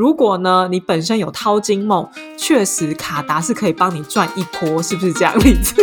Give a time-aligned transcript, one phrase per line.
[0.00, 5.74] 如果呢你本身有淘金梦，确实卡达是可以帮你赚一波，是不是这样例子？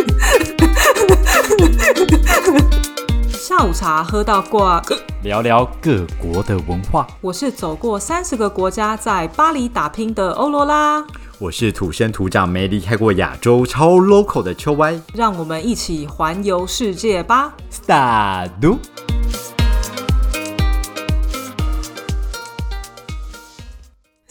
[3.30, 4.82] 下午茶喝到挂，
[5.22, 7.06] 聊聊各国的文化。
[7.20, 11.06] 我是走过三十个国家，在巴黎打拼的欧罗拉。
[11.38, 15.00] 我是土生土长、没离开过亚洲、超 local 的秋歪。
[15.14, 18.50] 让我们一起环游世界吧！Start。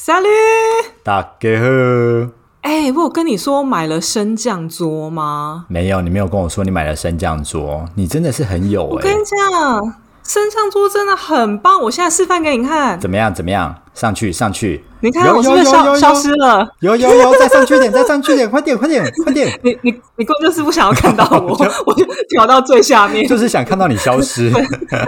[0.08, 2.32] Salut，大家好。
[2.62, 5.66] 哎，我有跟你说买了升降桌吗？
[5.68, 7.84] 没有，你没有跟我说你买了升降桌。
[7.96, 8.88] 你真的是很有哎。
[8.90, 9.98] 我跟你讲。
[10.24, 12.98] 升降桌真的很棒，我现在示范给你看。
[13.02, 13.36] 怎么样？
[13.36, 13.76] 怎么样？
[13.94, 14.82] 上去，上去。
[15.02, 16.66] 你看我是不是消消失了？
[16.80, 19.60] 有有有，再上去点，再上去点，快点，快点， 快点！
[19.62, 21.50] 你你你，就是不想要看到我，
[21.86, 24.50] 我就调到最下面，就是想看到你消失。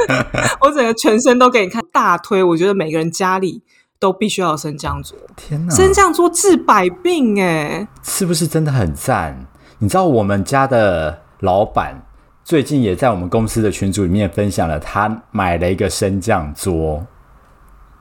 [0.59, 2.43] 我整个全身都给你看，大推。
[2.43, 3.61] 我觉得每个人家里
[3.99, 5.17] 都必须要有升降桌。
[5.35, 5.75] 天哪！
[5.75, 9.45] 升降桌治百病，哎，是不是真的很赞？
[9.79, 12.01] 你知道我们家的老板。
[12.45, 17.05] 最近也在我们公司的群组里面分享了，他买了一个升降桌。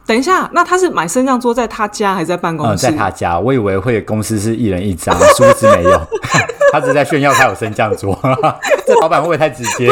[0.07, 2.79] 等一下，那他是买升降桌在他家还是在办公室？
[2.79, 3.39] 在他家。
[3.39, 6.01] 我以为会公司是一人一张， 殊不知没有。
[6.73, 8.19] 他只是在炫耀他有升降桌。
[8.87, 9.91] 这老板会不会太直接？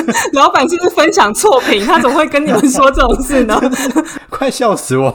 [0.34, 1.84] 老板是不是分享错评？
[1.86, 3.58] 他怎么会跟你们说这种事呢？
[4.30, 5.14] 快笑死我！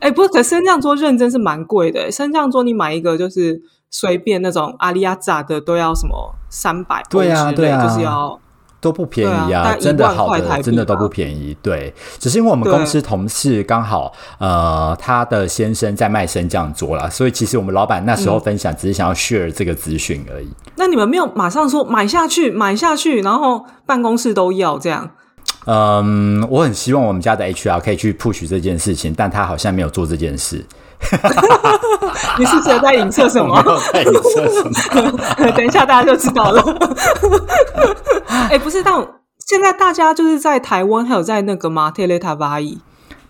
[0.00, 2.10] 哎，不是，可升降桌认真是蛮贵的。
[2.10, 3.62] 升降桌你买一个就是。
[3.94, 8.40] 随便那种阿利亚扎的都要什么三百对啊，对啊，就是要
[8.82, 11.56] 都不便宜啊，真的好的真的都不便宜。
[11.62, 20.48] 对，只是因为我们公司同事刚好呃他的先生在卖升降桌啦，所以其实我们老板那时候分享只是想要 share 这个资讯而已。
[20.74, 25.10] 那你们没有马上说买下去买下去，然后办公室都要这样？
[25.66, 30.66] 嗯，我很希望我们家的 HR 可以去 push 这件事情，但他好像没有做这件事。
[32.38, 33.62] 你是谁在影射什么？
[33.92, 35.50] 在影射什么？
[35.56, 36.62] 等一下大家就知道了。
[38.50, 38.94] 哎，不是，但
[39.46, 42.78] 现在大家就是在台湾，还有在那个吗？Teleta Vai，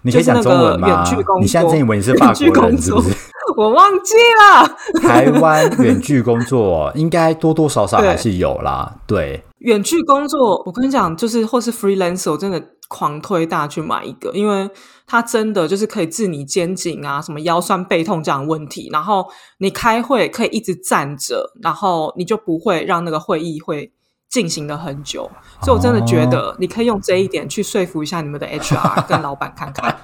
[0.02, 1.04] 你可以讲中文吗？
[1.40, 3.14] 你现在真以为你是法国人是不是？
[3.56, 5.00] 我忘记了。
[5.00, 8.94] 台湾远距工作应该多多少少还是有啦。
[9.06, 12.62] 对，远距工作，我跟你讲，就是或是 freelancer，真的。
[12.88, 14.68] 狂推大家去买一个，因为
[15.06, 18.88] 它真的就是可以治你肩颈啊、什么腰酸背痛这样的问题。
[18.92, 19.26] 然后
[19.58, 23.92] 你开会可以一直站着，然后你就不会让那个会议会。
[24.32, 29.94] 进行了很久，所以我真的觉得你可以用这一点去说服一下你们的 HR 跟老板看看。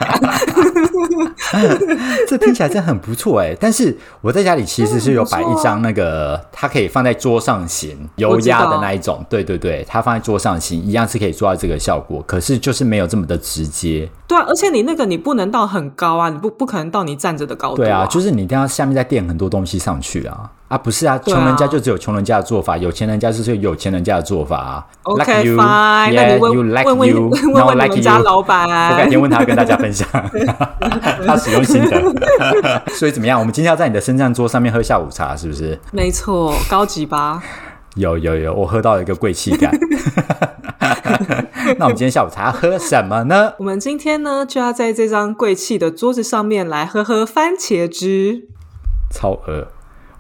[2.29, 3.57] 这听起来真的很不错哎！
[3.59, 9.25] 但是我在家里其实是有摆一张那个，它可以放在桌上型油压的那一种。
[9.31, 14.11] 对对对，它放在桌上型一样是可以做到这个效果，可是就是没有这么的直接。
[14.27, 17.77] 对啊，而且你那个你不能到很高啊，你不不可能到你站着的高度。
[17.77, 20.51] 对啊，就是你一定要下面再垫很多东西上去啊。
[20.69, 24.87] 啊，不是啊，穷人家就只有穷人家的做法，有钱人家就是有钱人家的做法啊。
[25.05, 30.07] OK，fine，那你问问问问问你们家老板，我改天问他跟大家分享
[31.27, 32.83] 他使用心得。
[32.89, 33.41] 所以怎么样？
[33.41, 35.81] 我们今天要在你的升降桌上面喝下午茶，是不是？
[35.91, 37.43] 没错，高级吧？
[37.95, 39.75] 有有有，我喝到了一个贵气感。
[41.79, 43.55] 那我们今天下午茶要喝什么呢？
[43.59, 48.49] 我们今天呢就要在这张贵气的桌子上面来喝喝番茄汁。
[49.11, 49.69] 超饿。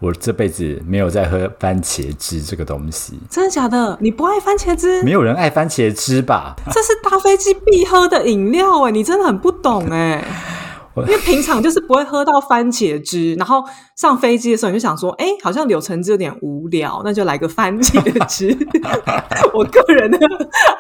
[0.00, 3.98] 我这辈子没有在喝番茄汁这个东西，真的假的？
[4.00, 5.02] 你不爱番茄汁？
[5.02, 6.54] 没有人爱番茄汁吧？
[6.70, 10.24] 这是搭飞机必喝的饮料哎，你真的很不懂哎。
[10.98, 13.64] 因为平常就是不会喝到番茄汁，然后
[13.96, 18.56] 上飞机的时候你就想说，哎，好像柳橙汁有点无聊，那就来个番茄汁。
[19.54, 20.18] 我个人的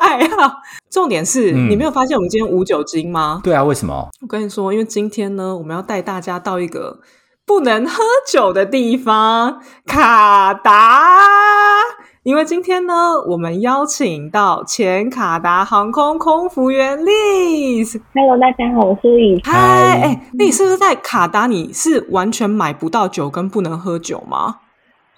[0.00, 0.52] 爱好。
[0.90, 3.40] 重点是你没有发现我们今天无酒精吗？
[3.44, 4.08] 对啊，为什么？
[4.20, 7.00] 我跟你说，因为今天呢，我们要带大家到一个。
[7.48, 11.22] 不能喝酒的地方，卡达。
[12.22, 12.92] 因为今天呢，
[13.26, 17.98] 我们邀请到前卡达航空空服员 Liz。
[18.14, 19.40] Hello，大家好，我是丽。
[19.42, 21.46] 嗨，哎，你是不是在卡达？
[21.46, 24.56] 你是完全买不到酒跟不能喝酒吗？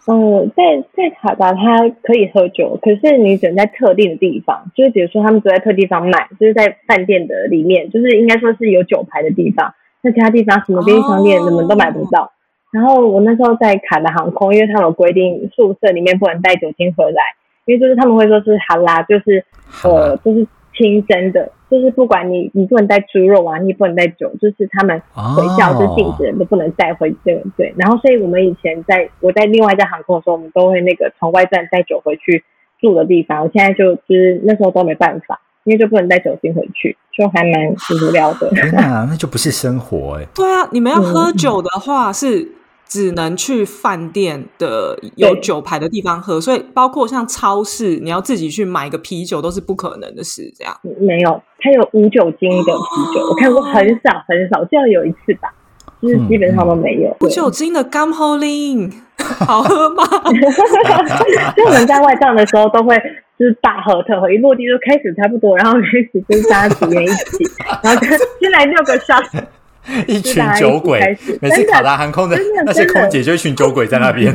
[0.07, 0.63] 嗯，在
[0.97, 9.75] 在卡达，它可以喝酒，可是你只能在特定的地方，就是比如说他们只在特地方卖，就是在饭店的里面，就是应该说是有酒牌的地方。
[10.03, 12.31] 在其他地方，什么便利商店，你们都买不到。
[12.73, 17.23] 然后我那时候在卡的航空，因为他们有规定宿舍里面不能带酒精回来，
[17.65, 19.45] 因为就是他们会说是哈拉，就是
[19.85, 27.75] 呃，就是清真的，就是不管你你不能带猪肉啊，你也不能带酒，就是他们回校就禁止人都不能带回这个对。
[27.77, 32.45] 然后所以我们以前在我在另外一家航空的时候，我们都会那个从外站带酒回去
[32.81, 33.43] 住的地方。
[33.43, 35.41] 我现在就就是那时候都没办法。
[35.65, 37.69] 因为就不能带酒精回去，就还蛮
[38.09, 38.49] 无聊的。
[38.51, 40.27] 天哪，那就不是生活哎。
[40.35, 42.53] 对啊，你们要喝酒的话是
[42.87, 50.53] 只能去饭店的有酒牌的地方喝，所以包括像超市，你要自己去买个啤酒都是不可能的事。
[50.57, 55.53] 这样没有，它有无酒精的啤酒，我看过很少很少，就要有一次吧。
[56.03, 60.03] 就是基本上都没有无酒精的干喉令，好喝吗？
[61.55, 62.97] 就我们在外站的时候都会
[63.41, 67.45] 就是大喝特喝，一落地就开始差不多，然后开始就是大家组员一起，
[67.83, 68.07] 然后就
[68.39, 69.25] 先来六个 shot。
[70.07, 71.01] 一群酒鬼，
[71.41, 74.31] 每次卡达航空的那些空姐就一群酒鬼在那边。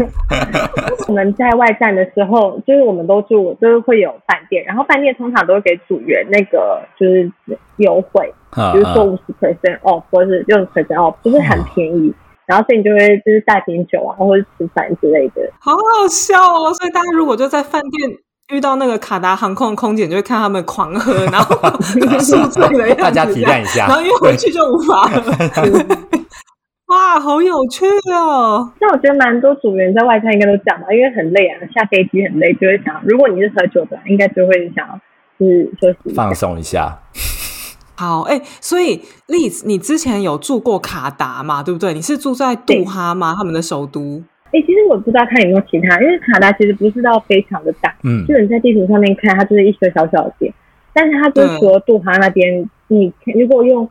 [1.07, 7.31] 我们在外站的时候，就是我们都住，就是会有饭店，然后饭店通常都会给组员那个就是
[7.77, 8.33] 优惠，
[8.73, 12.11] 比如说五十 percent off 或者是六十 percent off，就是很便宜。
[12.47, 16.73] 然后所以你就会就是带瓶酒啊，或者吃饭之类的，好好笑哦。
[16.73, 18.17] 所以大家如果就在饭店。
[18.53, 21.55] 遇到那个卡达航空的空姐，就会看他们狂喝，然后
[22.21, 23.87] 宿醉的样子，大家体谅一下。
[23.87, 25.23] 然后一回去就无法了。
[26.87, 27.83] 哇，好有趣
[28.13, 28.71] 哦！
[28.79, 34.87] 那我觉得蛮多组员在外滩应该都讲吧，因为很累啊，下飞机很累，就会想，如果你是喝酒的，应该就会想，
[35.39, 36.99] 是休息放松一下。
[37.95, 41.63] 好，哎，所以 Liz，你之前有住过卡达嘛？
[41.63, 41.95] 对不对？
[41.95, 43.33] 你是住在杜哈吗？
[43.35, 44.23] 他们的首都。
[44.55, 50.53] 哎，其实我不知道看有没有其他，因为卡达其实不是到非常的大，嗯，就你在地图上面看，它就是一个小小的点，
[50.93, 53.89] 但是它就是除了杜哈那边，你如果用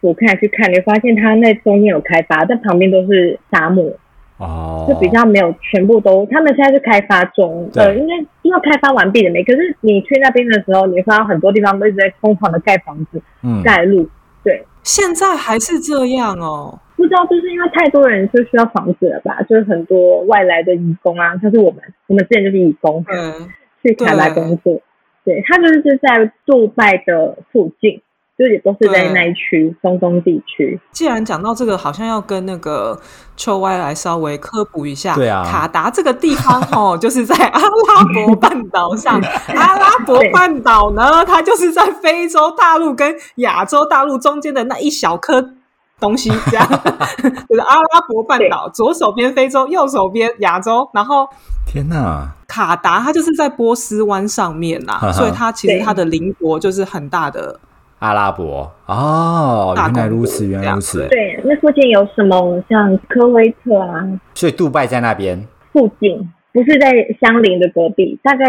[0.00, 3.92] 俯瞰去看，你会发现它那中间有开发，但旁边都是沙漠，
[4.38, 8.14] 哦，就比较没有全部都，他们现在是开发中，呃，应该
[8.44, 9.44] 要开发完毕了没？
[9.44, 14.08] 可是你去那边的时候，你会发现很多地方都一直在疯狂的盖房子，嗯，盖路，
[14.42, 16.78] 对，现在还是这样哦。
[16.96, 19.42] 不知道，就是因为太多人就需要房子了吧？
[19.48, 23.48] 就是很多外来的义工啊，像是我们，我们之前就是义工，嗯，
[23.82, 24.80] 去卡达工作，
[25.24, 28.00] 对他就是在杜拜的附近。
[28.38, 30.78] 就也都是在那一区中东地区。
[30.90, 33.00] 既然讲到这个，好像要跟那个
[33.34, 35.14] 秋歪来稍微科普一下。
[35.14, 39.18] 对啊，卡达这个地方哦， 就是在阿拉伯半岛上。
[39.54, 45.54] 阿拉伯半岛呢，它就是在非洲大陆跟亚洲大陆中间的那一小颗
[46.00, 46.66] 东西，这样
[47.48, 50.88] 就是阿拉伯半岛，左手边非洲，右手边亚洲。
[50.92, 51.26] 然后，
[51.66, 57.58] 天哪，卡达它就是在波斯湾上面呐，所以它其实它的邻国就是很大的。
[57.98, 61.08] 阿拉伯哦，原来如此，原来如此。
[61.08, 62.62] 对，那附近有什么？
[62.68, 64.04] 像科威特啊，
[64.34, 65.42] 所以杜拜在那边
[65.72, 68.44] 附近，不是在相邻的隔壁，大概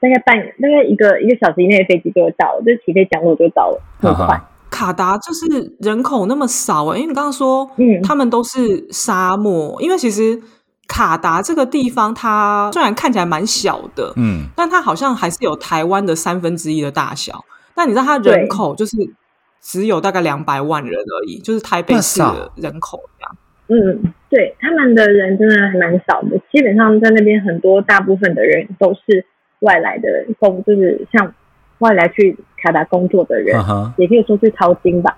[0.00, 4.40] 大概半大概一个一个小时以内的飞机就会到，就起飞降落就到了，很快。
[4.72, 10.40] 卡达就是人口那么少哎，因为你刚刚说，嗯，他们都是沙漠，因为其实
[10.88, 17.44] 卡达这个地方，它虽然看起来蛮小的，嗯，但它好像还是有台湾的三分之一的大小。
[17.74, 18.96] 但你知道，它人口就是
[19.60, 23.36] 只有大概两百万人而已，就是台北市的人口这样。
[23.68, 29.24] 嗯，对，他们的人真的还蛮少的，基本上在那边很多大部分的人都是
[29.60, 30.08] 外来的
[30.38, 31.34] 工，就是像
[31.82, 33.54] 外来去卡达工作的人，
[33.98, 35.14] 也可以说去淘金吧，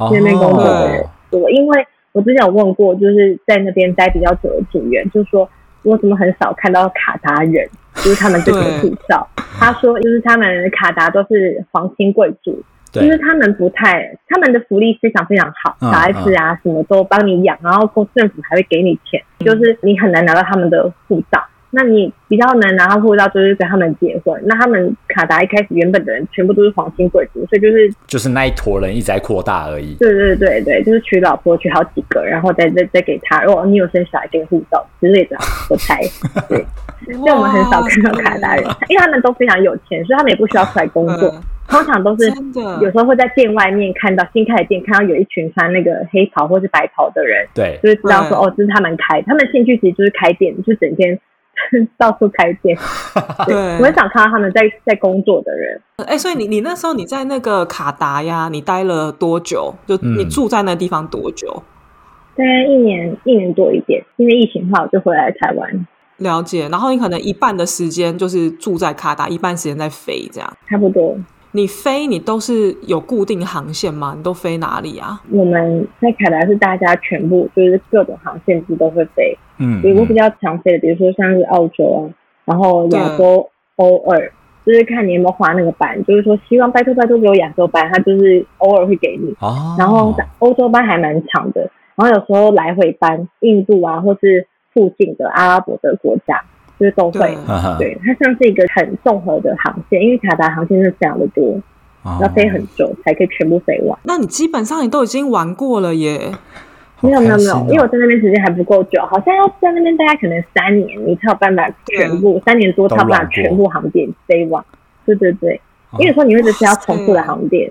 [0.00, 1.50] 那边工作的人多。
[1.50, 5.46] 因为我之前有问过，就是在那边待比较久的组员，就是说。
[5.84, 7.68] 我怎么很少看到卡达人？
[7.96, 12.58] 就是他们这个护照，他说就是他们卡达都是皇亲贵族，
[12.90, 21.38] 就是他们不太，他们的福利非常非常好，小孩子啊什么都帮你养，然后政府还会给你钱，就是你很难拿到他们的护照。
[21.74, 24.40] 那你比较能拿到护照，就是跟他们结婚。
[24.46, 29.94] 那他们卡达一开始原本的人全部都是皇亲贵族，所以就是就是那一坨人一直在扩大而已。
[29.94, 33.42] 对对对对，就是娶老婆娶好几个，然后再再再给他。
[33.42, 35.36] 如果，你有生小孩给护照之类的，
[35.68, 36.00] 我猜。
[36.48, 36.64] 对，
[37.16, 41.34] 所以我们很少看到卡达人， 因为他们都非常有钱，所以他们也不需要出来工作。
[41.66, 42.30] 通常都是
[42.82, 49.22] 有时候会在店外面看到新开的店，看到有一群穿那个黑袍或是白袍的人，对，就是知道说哦，这是他们开。
[49.22, 51.18] 他们兴趣其实就是开店，就整天。
[51.98, 52.76] 到处开店，
[53.46, 55.80] 对，我很想看到他们在在工作的人。
[56.06, 59.74] 哎，所以你你那时候你在那个卡达呀，你待了多久？
[59.86, 61.62] 就你住在那地方多久？
[62.36, 65.86] 大概一年一年多一点，因为疫情后我就回来台湾。
[66.18, 71.16] 了解，然后你可能一半的时间就是住在卡达，一半时间在飞，这样差不多。
[71.56, 74.12] 你飞你都是有固定航线吗？
[74.16, 75.22] 你都飞哪里啊？
[75.30, 79.38] 我们在凯达是大家全部就是各种航线都都会飞。
[79.58, 82.10] 嗯，比如比较常飞的，比如说像是澳洲啊，
[82.44, 84.32] 然后亚洲偶尔
[84.66, 89.32] 就是看你有没有花那个班，就是说希望拜托拜托给我亚洲班，他就是偶尔会给你。
[89.38, 89.76] 哦。
[89.78, 96.42] 然后欧洲班还蛮长的，然后有时候来回班，印度啊，或是附近的阿拉伯的国家。
[96.84, 97.36] 就是都会，
[97.78, 101.58] 对它像是一个很综合的航线，因为卡达航线是非常的多。
[102.02, 103.98] 哦要飞很久才可以全部飞完。
[104.02, 106.30] 那你基本上你都已经玩过了耶。
[107.00, 114.62] 没有没有没有因为我在那边时间还不够久，好像要在那边大概可能三年，你才有办法全部三年多才有办法全部航点飞完。
[115.06, 115.58] 对对对，
[115.90, 117.70] 哦因为有时候你会只是要重复的航点。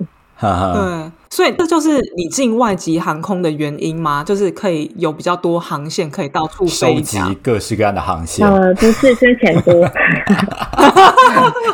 [0.73, 4.23] 对，所以这就是你进外籍航空的原因吗？
[4.23, 7.17] 就是可以有比较多航线可以到处收飞集。
[7.41, 9.73] 各式各样的航线，呃，不是，是钱多。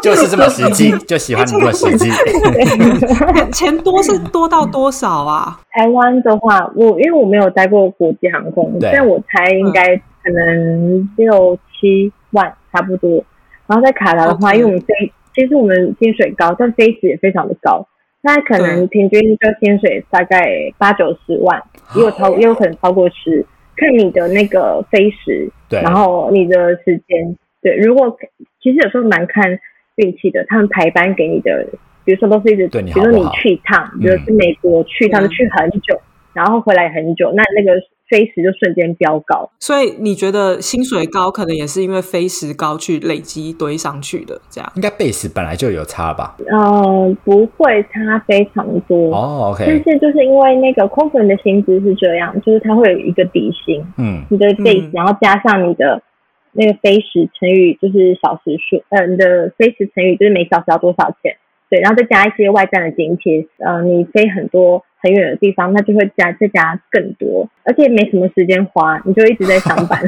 [0.02, 2.10] 就是这么实际， 就喜欢你这么实际。
[2.10, 5.60] 钱 钱多是多到多少啊？
[5.72, 13.24] 台湾的话，我因为我没有待过国际航空，对但我猜应该可能六七万差不多。
[13.68, 14.94] 然后在卡达的话因为我们飞，
[15.36, 17.86] 其实我们薪水高，但飞时也非常的高，
[18.22, 21.62] 大概可能平均就薪水大概八九十万，
[21.96, 23.46] 也有超，也有可能超过十，
[23.76, 28.18] 看你的那个飞时，对，然后你的时间，对，如果
[28.62, 29.60] 其实有时候蛮看
[29.96, 31.66] 运气的，他们排班给你的，
[32.04, 36.00] 比如说都是一直，对你比如说你去一趟，比如是美国去一趟，去很久，
[36.34, 39.50] 然后回来很久，那那个飞时就瞬间飙高。
[39.60, 44.72] 所以你觉得薪水高，可能也是因为飞时高去累积堆上去的，这样。
[44.75, 46.36] 应该 base 本来就有差吧？
[46.48, 49.13] 呃，不会差非常多。
[49.13, 56.01] 哦，OK，但是就是因为那个空服员的薪资是这样，就是它会有一个底薪，嗯，你的 base，、嗯然后加上你的
[56.51, 61.38] 那个飞时乘以就是小时数，呃，你的飞时乘以就是每小时要多少钱，
[61.70, 70.02] 对，然后再加一些外站的津贴，呃，你飞很多很远的地方，那就会加再加更多，而且没什么时间花，你就一直在上班。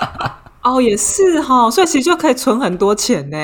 [0.62, 3.36] 哦，也是哈、所以其实就可以存很多钱呢。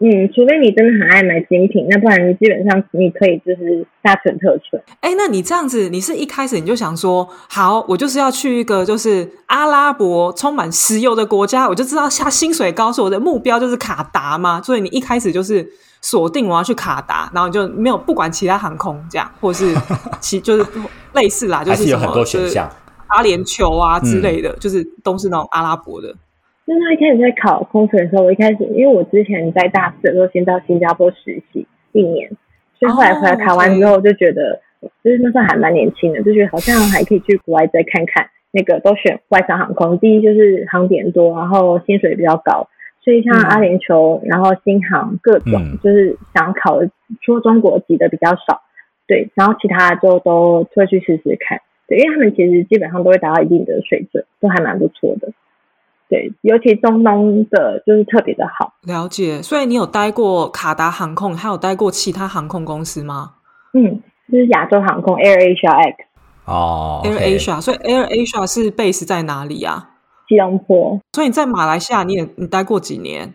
[0.00, 4.82] 嗯，除非你真的很爱买精品，那不然你基本上你可以就是大存特存。
[5.00, 14.60] 哎，那你这样子，你是一开始你就想说，好，我就是要去一个就是阿拉伯充满石油的国家，我就知道下薪水高，所以我的目标就是卡达嘛。
[14.60, 15.66] 所以你一开始就是
[16.04, 19.74] 锁定我要去卡达，然后就没有不管其他航空这样，或是
[20.20, 20.66] 其 就是
[21.14, 22.68] 类似啦，就还是有很多选项。
[22.68, 26.08] 就是阿联酋啊之类嗯的，就是都是那种阿拉伯的。
[26.66, 32.28] 就是他一开始在考空乘的时候，我一开始因为我之前在大四的时候先到新加坡实习一年，
[32.78, 34.60] 所以后来回来台湾之后就觉得，
[35.02, 38.28] 就是那时候还蛮年轻的，就觉得好像还可以去国外再看看。
[38.56, 42.68] 那个都选外商航空，第一就是航点多，然后薪水比较高，
[43.04, 43.42] 所以像嗯。
[43.44, 45.78] 阿联酋，然后新航各种嗯。
[45.82, 46.88] 就是想考的，
[47.20, 48.62] 除了中国籍的比较少，
[49.06, 55.28] 对，然后其他的就都会去试试看，对，因为他们其实基本上都会达到一定的水准，都还蛮不错的。
[56.08, 58.74] 对，尤其中东的就是特别的好。
[58.82, 63.34] 了解，所以你有待过卡达航空，还有待过其他航空公司吗？
[63.72, 66.04] 嗯，就是亚洲航空 Air Asia X
[66.44, 69.90] 哦，Air Asia，所以 Air Asia 是 base 在哪里啊？
[70.34, 73.32] 吉隆坡，所以你在马来西亚，你也你待过几年？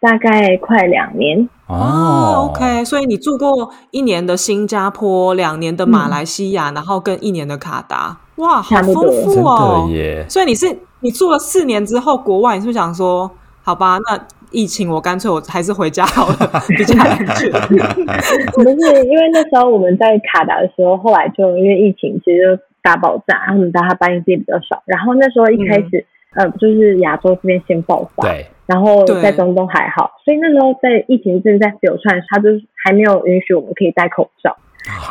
[0.00, 1.48] 大概快两年。
[1.66, 9.88] 哦，OK，所以你住过一年的新加坡，两年的马来西亚，然后跟一年的卡达，哇，好丰富哦！
[9.90, 10.66] 耶，所以你是
[11.00, 13.30] 你住了四年之后，国外你是不是想说，
[13.62, 14.20] 好吧，那
[14.50, 16.36] 疫情我干脆我还是回家好了，
[16.76, 17.50] 比较安全。
[18.52, 34.56] 不是因为那时候我们在卡达的时候，后来就因为疫情其实就大爆炸，然后我们大家班机比较少，然后那时候一开始、呃就是亚洲这边先爆发，对，然后在中东还好，所以那时候在疫情正在流窜，它就是还没有允许我们可以戴口罩，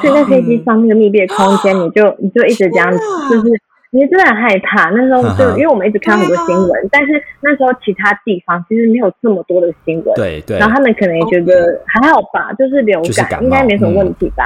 [0.02, 3.48] 所以在飞机上那个密闭的空间，你就你就一直这样，就是
[3.92, 4.90] 你真的很害怕。
[4.90, 14.44] 那时候就因为我们一直看到很多新闻，但是那时候其他地方其实没有这么多的新闻，对对然后他们可能也觉得还好吧，就是流感，就是应该没什么问题吧。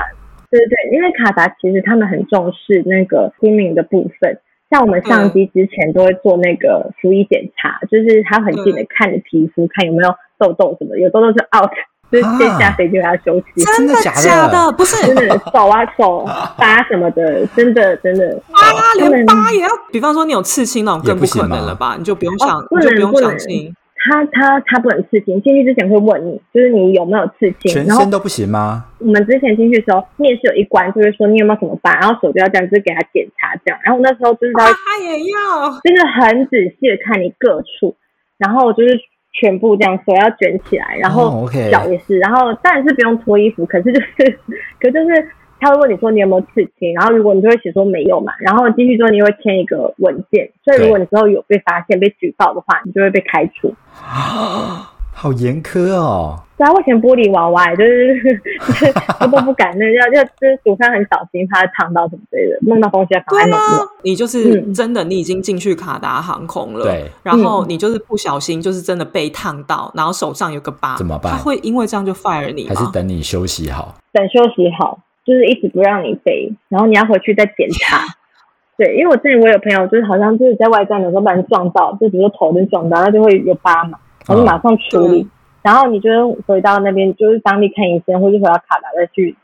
[0.50, 4.40] 对对对，因为卡达其实他们很重视那个心灵的部分，
[4.70, 11.72] 像我们上机之前都会做那个服仪检查，就是他很近的看你皮肤，看有没有痘痘什么，有痘痘就 out，
[12.12, 13.64] 就接下飞机要休息。
[13.78, 14.72] 真的假的假的？
[14.74, 16.26] 不是真的手啊手
[16.58, 18.60] 疤什么的，真的真的啊，
[18.98, 19.70] 连疤也要。
[19.92, 21.96] 比方说你有刺青那种，更不可能了吧？
[21.98, 23.74] 你就不用想，哦不你就不用能不能相信。
[24.08, 28.86] 他他他不能刺青，进去之前会问你，就是你有没有刺青，然后全身都不行吗？
[29.00, 33.80] 我们之前进去的时候，面试有一关就是说你有没有什么疤，然后手就要这样，就是给他检查这样。
[33.84, 34.66] 然后我那时候就是他
[35.04, 35.70] 也要。
[35.84, 37.96] 真的很仔细的看你各处，
[38.38, 38.98] 然后就是
[39.34, 44.40] 全部这样手要卷起来，然哦后脚也是，然后当然是不用脱衣服，可是就是
[44.82, 53.74] 可就是他会问你说你有没有刺青，然后如果你就会写说没有嘛，然后进去之后你会签一个文件，所以如果你之后有被发现被举报的话，你就会被开除。
[55.20, 56.40] 好严苛哦。
[56.60, 58.22] 对啊，我以前玻璃娃娃，就是
[58.68, 63.88] 就是我 都不敢那要要就是煮饭很小心，怕烫到什么之类的，弄到东西要赶快对吗弄。？
[64.04, 72.74] 你就是嗯真的，你已经进去卡达航空了，对，然后你就是不小心，就是真的被烫到，然后手上有个疤，怎么办他会因为这样就 fire 你吗？
[72.76, 73.96] 还是等你休息好？
[74.14, 78.06] 等休息好，就是一直不让你飞，然后你要回去再检查。
[78.78, 85.24] 对，因为我之前我有朋友就是好像就是在外站的时候把人撞到，就比如说头就撞到，那就会有疤嘛，然后就马上处理。
[85.24, 85.30] 对
[85.64, 89.36] 然后你就回到那边，就是当地看医生，或者回到卡达再去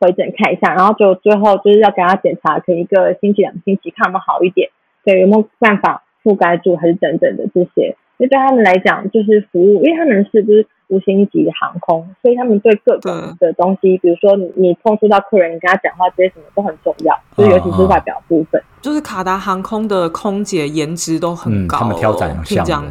[0.00, 4.68] 回诊看一下，然后就最后就是要给他检查，可能一个星期、两个星期，看有没有好一点，
[5.04, 7.94] 对，有没有办法覆盖住，还是等等的这些。
[8.20, 13.10] 因为对他们来讲，就是服务，因为他们是就是五星级的航空，所以他们对各种
[13.40, 18.62] 的东西，比如说你你碰触到客人，你跟他讲话这些什么都很重要，就是尤其是外表部分。
[18.82, 22.84] 就是卡达航空的空姐颜值都很嗯，高、哦他们挑长相听这样，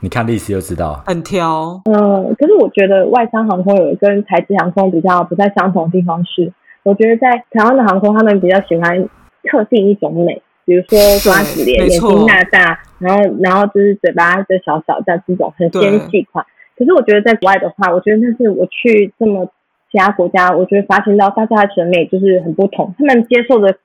[0.00, 1.00] 你看历史就知道。
[1.06, 1.80] 很挑。
[1.84, 9.08] 嗯，可是我觉得外商航空有跟台资航空比较不太相同的地方是，我觉得在台湾的航空，他们比较喜欢
[9.44, 16.44] 特定一种美，比如说瓜子脸、眼睛大大，然后然后就是嘴巴就小小的这种很纤细款。
[16.76, 19.46] 可是我觉得在国外的话，我觉得那是我去这么
[19.90, 23.76] 其他国家，我觉得发现到大家的审美就是很不同，他们接受的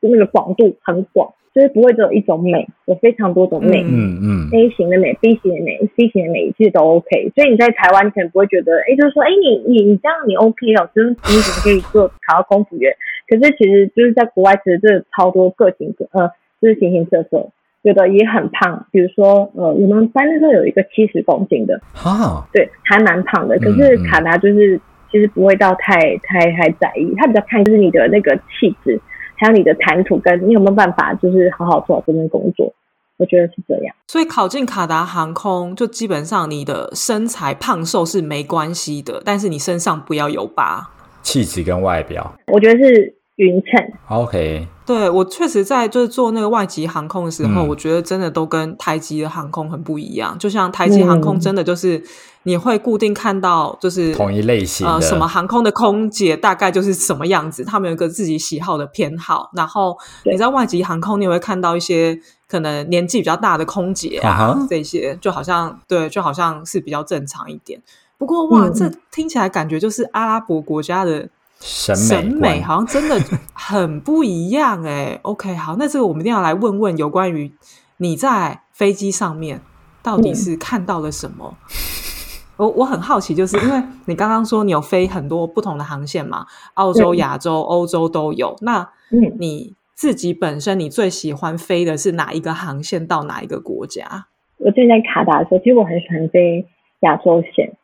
[0.00, 3.82] 那个广度很广，就是不会只有一种美，有非常多种美。
[3.82, 7.32] 嗯嗯，A 型的美、B 型的美、C 型的美，其实都 OK。
[7.34, 12.94] 所以你在台湾，你可能不会觉得，哎，就是说，哎，你你你这样你 OK 哦，就是你怎么可以做考到公务员？
[13.28, 16.30] 可是其实就是在国外，其实真的超多个性各呃，
[16.62, 17.50] 就是形形色色，
[17.86, 23.56] 有的也很胖，比如说呃，我们班那时候有一个七十公斤的，哈，对，还蛮胖的。
[23.60, 29.00] 可嗯是嗯卡达就是其实不会到太太太在意，他比较看就是你的那个气质，
[29.36, 32.74] 还有你的谈吐，跟你有没有办法就是好好做好这份工作。
[33.18, 33.94] 我觉得是这样。
[34.08, 40.90] 所以考进卡达航空，就基本上你的身材胖瘦是没关系的，但是你身上不要有疤。
[41.22, 50.38] 气质跟外表我觉得是匀称，，OK，对我确实在就是做那个外籍航空的时候，嗯我觉得真的都跟台籍的航空很不一样。
[50.38, 52.00] 就像台籍航空，嗯真的就是
[52.44, 59.50] 你会固定看到，就是同一类型的呃什么航空的空姐大概就是什么样子，他们有一个自己喜好的偏好。
[59.54, 62.16] 然后你在外籍航空，你也会看到一些
[62.48, 67.82] 可能年纪比较大的空姐啊这些就好像对，就好像是比较正常一点。
[68.18, 71.28] 不过哇，嗯这听起来感觉就是阿拉伯国家的
[71.68, 73.20] 审审美好像真的
[73.52, 75.18] 很不一样哎。
[75.26, 77.52] OK，好，那这个我们一定要来问问有关于
[77.96, 79.60] 你在飞机上面
[80.00, 81.56] 到底是看到了什么。
[82.56, 88.56] 我我很好奇，就是因为你刚刚说你有飞很多不同的航线嘛，澳洲、嗯亚洲、欧洲都有。
[88.60, 94.28] 那嗯，你自己本身你最喜欢飞的是哪一个航线到哪一个国家？
[94.58, 96.66] 我之前在卡达的时候，其实我很喜欢飞
[97.00, 97.76] 亚洲线，哦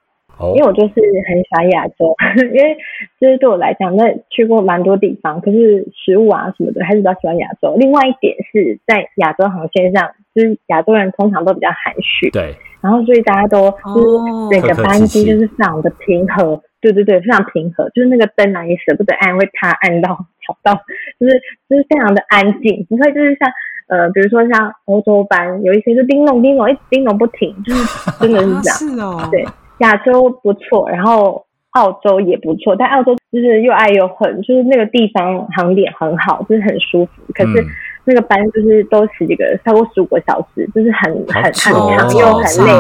[0.55, 0.95] 因为我就是
[1.29, 2.15] 很喜欢亚洲，
[2.55, 2.77] 因为
[3.21, 7.75] 就是对我来讲，那去过蛮多地方，可是食物啊什么的还是比较喜欢亚洲。
[7.79, 13.95] 另外一点是在亚洲航线上，就是亚洲人通常都比较含蓄，对，然后所以大家都哦。
[13.95, 20.09] 就是整个班机就是非常的平和，对对对，非常平和，就是那个灯啊也舍不得按， 会怕按到
[20.45, 20.75] 吵到，
[21.21, 23.51] 就是就是非常的安静，不会就是像
[23.89, 29.13] 呃，比如说像欧洲班有一些就叮咚叮咚一直叮咚不停，就是真的是这样。
[29.17, 29.45] 啊是哦，对
[29.83, 37.67] 亚洲不错，然后澳洲也不错，但澳洲就是又爱又恨，就是那个地方航点很好，就是很舒服，可是嗯。
[38.05, 41.73] 那个班就是都十几个，超过十五个小时，就是很很很长
[42.19, 42.73] 又很累，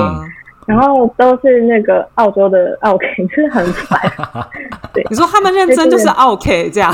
[0.67, 4.01] 然后都是那个澳洲的 OK，就是很烦。
[4.93, 5.07] 对。
[5.09, 6.93] 你说他们认真就是 OK 这样，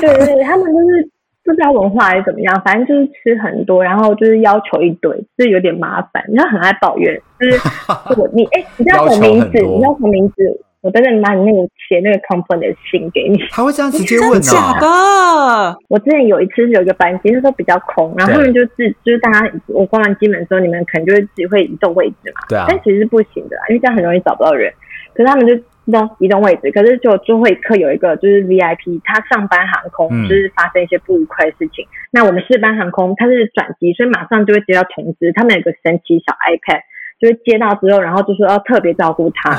[0.00, 1.10] 对对对，他们就是
[1.44, 9.58] 不知道文化还是怎么样，反正就是吃很多，然后就是要求一堆，就是有点麻烦，然后很爱抱怨，就是我你哎，你叫什么名字？
[9.60, 10.34] 你叫什么名字？
[10.80, 13.38] 我等等把你那个写那个 company 的信给你。
[13.50, 15.78] 他会这样直接问真假哦，的？
[15.88, 24.72] 我之前有一次是有一个班级，那时候比较空，然后他们就自就是大家我关完机门之后，你们可能就会自己会移动位置嘛，对啊但其实是不行的啦，因为这样很容易找不到人。
[25.14, 31.86] 可是他们就移动移动位置，可是就最后一刻有一个就是 VIP，他上班航空嗯就是发生一些不愉快的事情。
[32.10, 36.82] 那我们四班航空，它是转机，所以马上就会接到通知，他们有个神奇小 iPad，
[37.24, 39.50] 就是接到之后，然后就说要特别照顾他。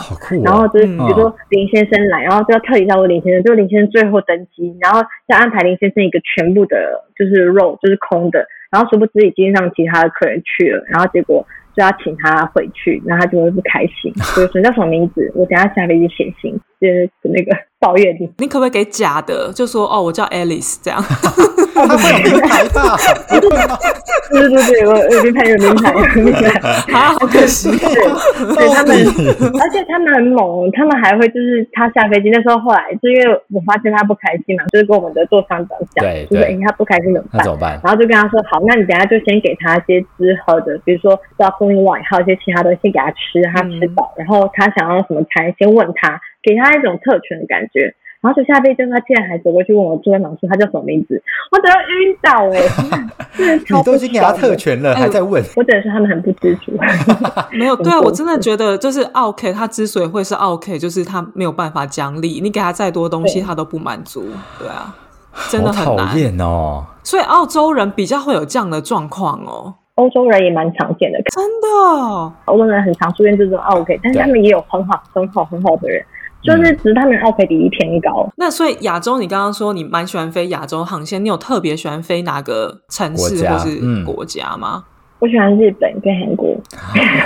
[0.44, 6.78] 然后哦，就是嗯比如说林先生来，然后就要特意照顾林先生，就是林先生最后登机，然后再安排林先生一个全部的，
[7.18, 11.44] 就是 row 就是空的，然后殊不知已经让其他的客人去了，然后结果
[11.76, 15.32] 就要请他回去，然后他就会不开心， 所以说叫什么名字？
[15.34, 17.52] 我等下下飞机写信，就是那个
[17.86, 18.28] 抱怨你。
[18.40, 21.04] 你可不可以给假的，就说哦，我叫 Alice 这样？
[21.76, 22.98] 他会有名牌吧？
[23.30, 23.40] 对
[24.50, 26.50] 对对，我我名牌有名牌有名牌。
[26.94, 27.70] 啊，好可惜。
[27.70, 28.96] 对，对他们，
[29.62, 37.44] 而且他们很猛，他们还会就是他下飞机那时候，后来就因为我发现他不开心嘛，就是跟我们的座舱长讲，就是对哎他不开心怎么办？
[37.44, 37.80] 怎么办？
[37.84, 47.96] 然后就跟他说好，那你等下就先给他一些吃喝的，比如说 broccoli wine，还有一些其他东西给他吃，他吃饱，然后他想要什么餐，先问他，给他一种特权的感觉。
[48.22, 52.50] 然后就下飞机，他竟然还走过去问我坐在哪说他叫什么名字，我等要晕倒
[53.38, 55.44] 哎、你都已经给他特权了，哎还在问？
[55.56, 56.72] 我只能说他们很不知足。
[57.54, 64.26] 没有，对啊，我真的觉得就是奥 K，他之所以会是奥 K，就是他没有办法奖励，你给他再多东西，他都不满足。
[64.58, 64.96] 对啊，
[65.52, 66.18] 真的很难。
[66.18, 66.84] 厌哦！
[67.04, 72.34] 所以澳洲人比较会有这样的状况哦，欧洲人也蛮常见的，真的哦。
[72.46, 76.04] 欧洲人很常出现这种 OK，但是他们也有很好、很好、很好的人，
[76.46, 78.30] 就是只是他们奥克比例偏高。
[78.38, 84.06] 那所以亚洲，你刚刚说你蛮喜欢飞亚洲航线，你有特别喜欢飞哪个城市或是嗯。
[84.06, 84.84] 国家吗、
[85.20, 86.56] 我喜欢日本跟韩国，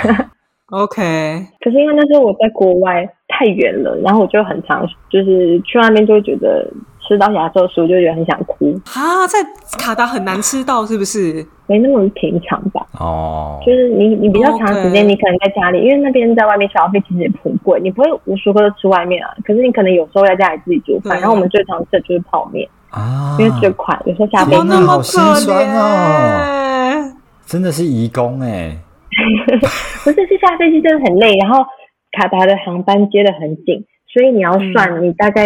[0.72, 6.66] o k 可是因为那时候我在国外太远了，然后我就很常就是去那边就会觉得
[7.10, 9.38] 吃到亚洲食物就觉得很想哭，啊，在
[9.76, 11.44] 卡达很难吃到，是不是？
[11.66, 12.86] 没那么平常吧。
[13.00, 19.30] 哦，就是你你比较长时间，你可能在家里，因为那边在外面消费其实也很贵，你不会无时无刻都吃外面啊。
[19.44, 27.12] 可是你可能有时候在家里自己煮饭，然后我们最常吃的就是泡面，啊，因为最快，有时候下飞机怎么那么可好心酸哦？
[27.44, 28.76] 真的是移工哎，
[30.04, 31.64] 不是，是下飞机真的很累，然后
[32.12, 35.44] 卡达的航班接的很紧，所以你要算你大概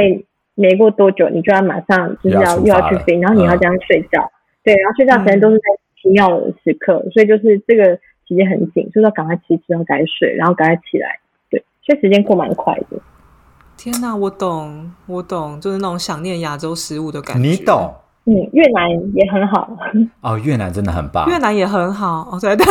[0.54, 4.30] 没过多久，你就要马上就是要又又要去飞，然后你要嗯这样睡觉，
[4.62, 5.64] 对，然后睡觉时间都是在
[6.00, 7.84] 奇妙的时刻，所以就是这个
[8.28, 11.18] 时间很紧，就是要赶快吃之后赶快睡，然后赶快起来，
[11.50, 12.98] 对，所以时间过蛮快的。
[13.76, 17.48] 天哪，我懂，我懂，就是那种想念亚洲食物的感觉。
[17.48, 17.92] 你懂
[18.26, 19.76] 嗯，越南也很好，
[20.22, 20.38] 哦？
[20.38, 22.64] 越南真的很棒，越南也很好哦，对对。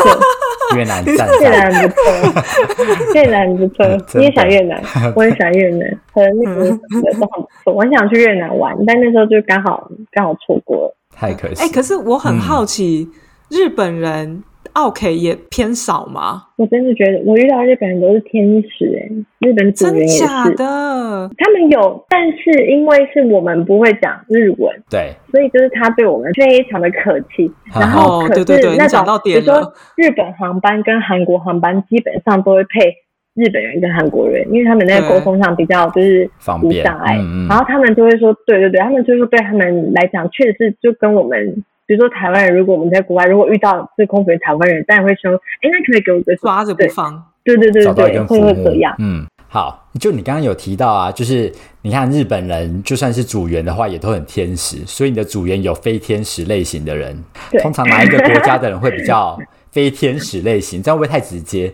[0.75, 3.85] 越南赞 越赞， 南不错，越南不错，
[4.19, 4.81] 你也想越南，
[5.15, 7.19] 我也喜欢越南，和那个都很不
[7.63, 10.95] 错，我很想去越南玩，但那时候就刚好刚好错过了。
[11.15, 11.63] 太可惜。
[11.63, 12.39] 哎、可是我很嗯。
[12.39, 13.07] 好奇，
[13.49, 16.43] 日本人奥 K 也偏少吗？
[16.57, 19.09] 我真的觉得我遇到日本人都是天使哎、
[19.39, 21.29] 日本组真员也是，假的？
[21.37, 27.51] 他们有，但是因为是我们不会讲日文，对，所以就是他对我们非常的客气。
[27.73, 32.93] 然后哦可是对对对那种你讲到比如说日本航班跟韩国航班基本上都会配
[33.35, 37.17] 日本人跟韩国人，因为他们那个沟通上比较就是方便无障碍。
[37.17, 41.63] 嗯嗯然后他们就会说，对对对，他们就是对他们来讲，确实是就跟我们。
[41.85, 47.23] 比如说台湾人，如果我们在国外，如果遇到这空服员台湾人，当然会说，哎，那可以给我个抓着不放。
[47.43, 48.95] 对对对找到一对，会根浮木会这样。
[48.99, 57.21] 嗯，好，就你刚刚有提到啊，就是你看日本人就算是组员的话，也都很天使，所以你的组员有非天使类型的人，
[57.61, 59.37] 通常哪一个国家的人会比较
[59.71, 60.81] 非天使类型？
[60.81, 61.73] 这样会不会太直接？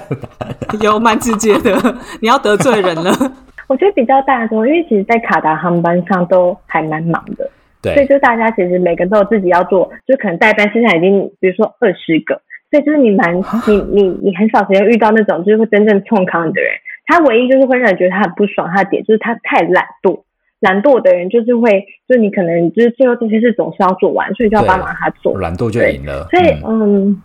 [0.82, 3.10] 有蛮直接的，你要得罪人了。
[3.66, 7.50] 我觉得比较大众，因为其实，在卡达航班上都还蛮忙的，
[7.82, 16.70] 所以，就大家其实每个都有自己要做，就可能代班现在已经比如说二十个，所以就是你蛮你你你很少时间遇到那种就是会真正冲康的人，
[17.06, 20.22] 他唯一就是会让人觉得他很不爽，他的点就是他太懒惰。
[20.60, 25.38] 懒惰的人就是会，就是你可能就是最后这些事总是要做完，所以就要帮忙他做。
[25.38, 26.26] 懒惰就赢了。
[26.32, 27.22] 所以，嗯嗯，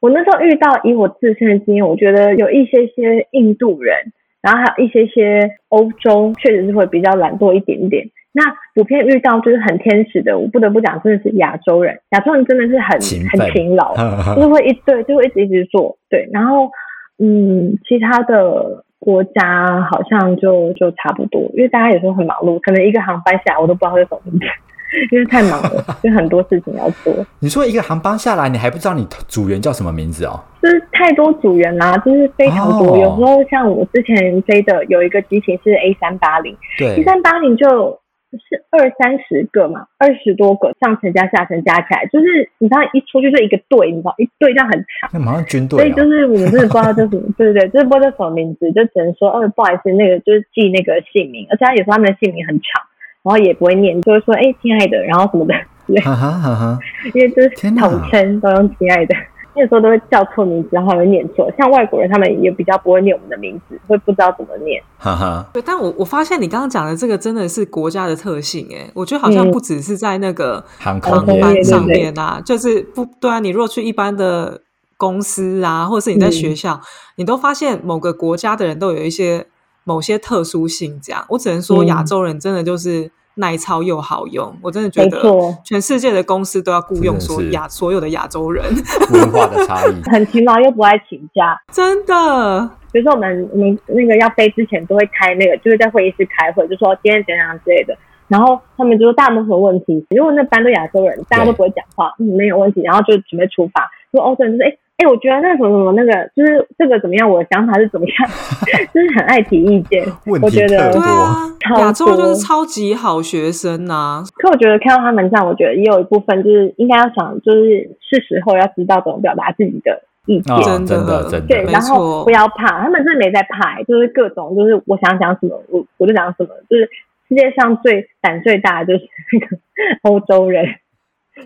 [0.00, 3.94] 我那时候遇到以我自身的经验，我觉得有一些些印度人，
[4.40, 8.08] 然后还有一些些欧洲，确实是会比较懒惰一点点。
[8.32, 8.42] 那
[8.74, 11.98] 普遍遇到就是很天使的，我不得不讲，真的是亚洲人。
[12.10, 13.94] 亚洲人真的是很勤很勤劳，
[14.36, 15.96] 就是会一对就会一直一直做。
[16.08, 16.70] 对，然后
[17.18, 24.46] 嗯，其他的国家好像就就差不多，因为大家有时候很忙碌，可能一个航班下来我都不知道是什么名字，
[25.10, 27.12] 因为太忙了， 就很多事情要做。
[27.40, 30.38] 你说一个航班下来，你还不知道你组员叫什么名字哦？
[30.62, 32.94] 就是太多组员啦、就是非常多。
[32.94, 37.98] 哦有时候像我之前飞的有一个机型是 A 三八零对，A，三八零就
[38.36, 45.08] 是二三十个嘛，二十多个上层加下层加起来，就是你知道一出去就一个队，你知道一队这样很长。
[45.14, 46.10] 那马上军队所以就。
[46.10, 52.82] 是我们真的不知道这什么， 对对对，就是不知道这什么名字，就只能说，哦，不好意思，那个就是记那个姓名，而且他有时候他们的姓名很长，
[53.22, 55.54] 然后也不会念，就会说，哎，亲爱的，然后什么的，
[55.86, 56.78] 对，哈哈哈哈！
[57.14, 59.14] 因为就是统称都用亲爱的，
[59.60, 61.50] 那时候都会叫错名字，然后还会念错。
[61.58, 64.82] 像外国人，他们也比较不会念我们的名字，会不知道怎么念。
[64.96, 73.38] 哈哈，对，但我我发现你刚刚讲的这个真的是国家的特性，哎，我觉得好像嗯不只是在那个航航空班上面啊，就是不对啊。
[73.38, 74.62] 你如果去一般的
[74.96, 76.80] 公司啊，或者是你在嗯学校，
[77.16, 79.46] 你都发现某个国家的人都有一些
[79.84, 85.20] 某些特殊性，这样我只能说亚洲人真的就是耐操又好用，我真的觉得
[85.64, 88.64] 全世界的公司都要雇佣所亚所有的亚洲人，
[89.12, 92.70] 文化的差异， 很勤劳又不爱请假，真的。
[92.92, 97.96] 比如说我们我们那个要飞之前都会开那个，就是在会议室开会，就说今天怎样之类的。
[98.26, 102.80] 然后他们就说大部分问题，如果那班都亚洲人，大家都不会讲话，嗯，没有问题。
[102.82, 108.30] 然后就准备出发，说欧洲人就是哎哎，我觉得那什么什么那个就是这个怎么样，我的想法是怎么样，
[108.92, 110.04] 就是很爱提意见。
[110.26, 111.00] 问题特多，
[111.80, 114.22] 亚洲就是超级好学生呐。
[114.36, 126.88] 可我觉得看到他们这样，我觉得也有一部分就是应该要想，就是是时候要知道怎么表达自己的意见，真的真的对，然后不要怕，他们真的没在怕，就是各种就是我想讲什么，我我就讲什么，就是。
[127.30, 129.56] 世界上最胆最大的就是那个
[130.02, 130.64] 欧洲人，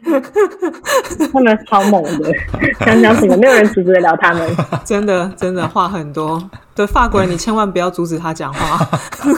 [1.32, 2.32] 他们超猛的，
[2.80, 4.48] 想讲什么没有人阻止得了他们。
[4.84, 6.42] 真的真的话很多，
[6.74, 8.78] 对法国人你千万不要阻止他讲话，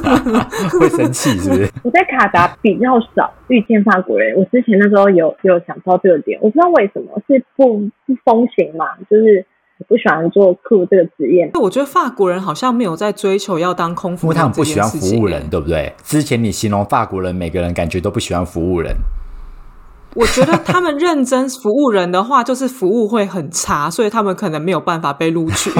[0.79, 1.71] 会生气是不是？
[1.83, 9.45] 我在卡达比较少遇见法国人，我之前那时候有有想到这个点，我不知道为什么是不不风行嘛，就是。
[9.88, 15.92] 不喜欢做客这个职业，我觉得法国人好像没有在追求要当空服，因为他们不喜欢服务人，对不对？
[16.03, 18.97] 之前你形容法国人，每个人感觉都不喜欢服务人。
[20.17, 25.71] 我觉得他们认真服务人的话，就是服务会很差，所以他们可能没有办法被录取，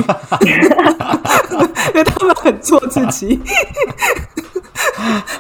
[1.95, 3.41] 因为他们很做自己。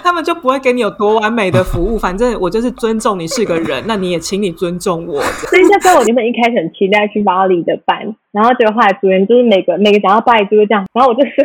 [0.03, 5.21] 他们就不会给你有多完美的服务，反正我就是尊重你是个人，那你也请你尊重我。
[5.23, 7.99] 所以那时候我原本一开始很期待去巴黎的班，
[8.33, 11.45] 然后结果后来主任就是每个每个讲到巴黎就会这样，然后我就说，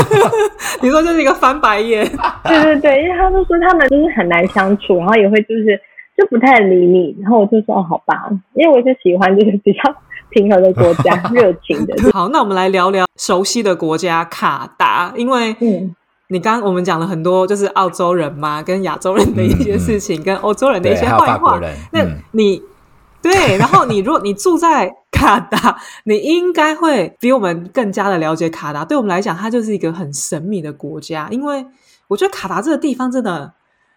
[0.82, 2.06] 你说这是一个翻白眼。
[2.44, 5.80] 对对对，因为他们说他们就是很难相处，然后也会就是
[6.20, 9.80] 就不太理你，然后我就说哦好吧，因为我是喜欢就是比较
[10.28, 11.94] 平和的国家， 热情的。
[12.12, 15.94] 好，那我们来聊聊熟悉的国家卡达，因为嗯。
[16.32, 21.60] 你刚我们讲了很多，就是澳洲人嘛，跟亚洲人的一些事情，跟欧洲人的一些坏话。
[21.90, 22.62] 那你
[23.20, 28.84] 对，然后你如果你住在卡达，你应该会比我们更加的了解卡达。
[28.84, 31.66] 对我们来讲，它就是一个很神秘的国家，因为
[32.06, 33.52] 我觉得卡达这个地方真的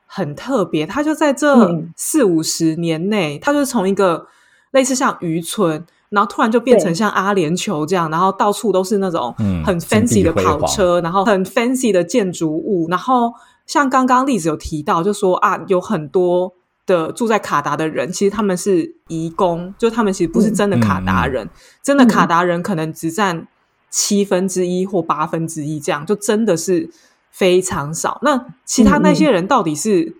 [0.05, 0.85] 很特别。
[0.85, 4.27] 它就在这四五十年内，它就是从一个
[4.71, 5.85] 类似像渔村。
[6.09, 9.33] 然后突然就变成像阿联酋这样，然后到处都是那种
[9.65, 12.87] 很 fancy 的跑车，然后很 fancy 的建筑物。
[12.87, 13.33] 然后
[13.65, 16.53] 像刚刚例子有提到，就说啊，有很多
[16.85, 21.49] 的住在卡达的人，其实他们是移工，就他们其实不是真的卡达人，
[21.81, 23.47] 真的卡达人可能只占
[23.89, 26.87] 七分之一或八分之一，这样就真的是
[27.33, 28.19] 非常少。
[28.21, 30.15] 那其他那些人到底是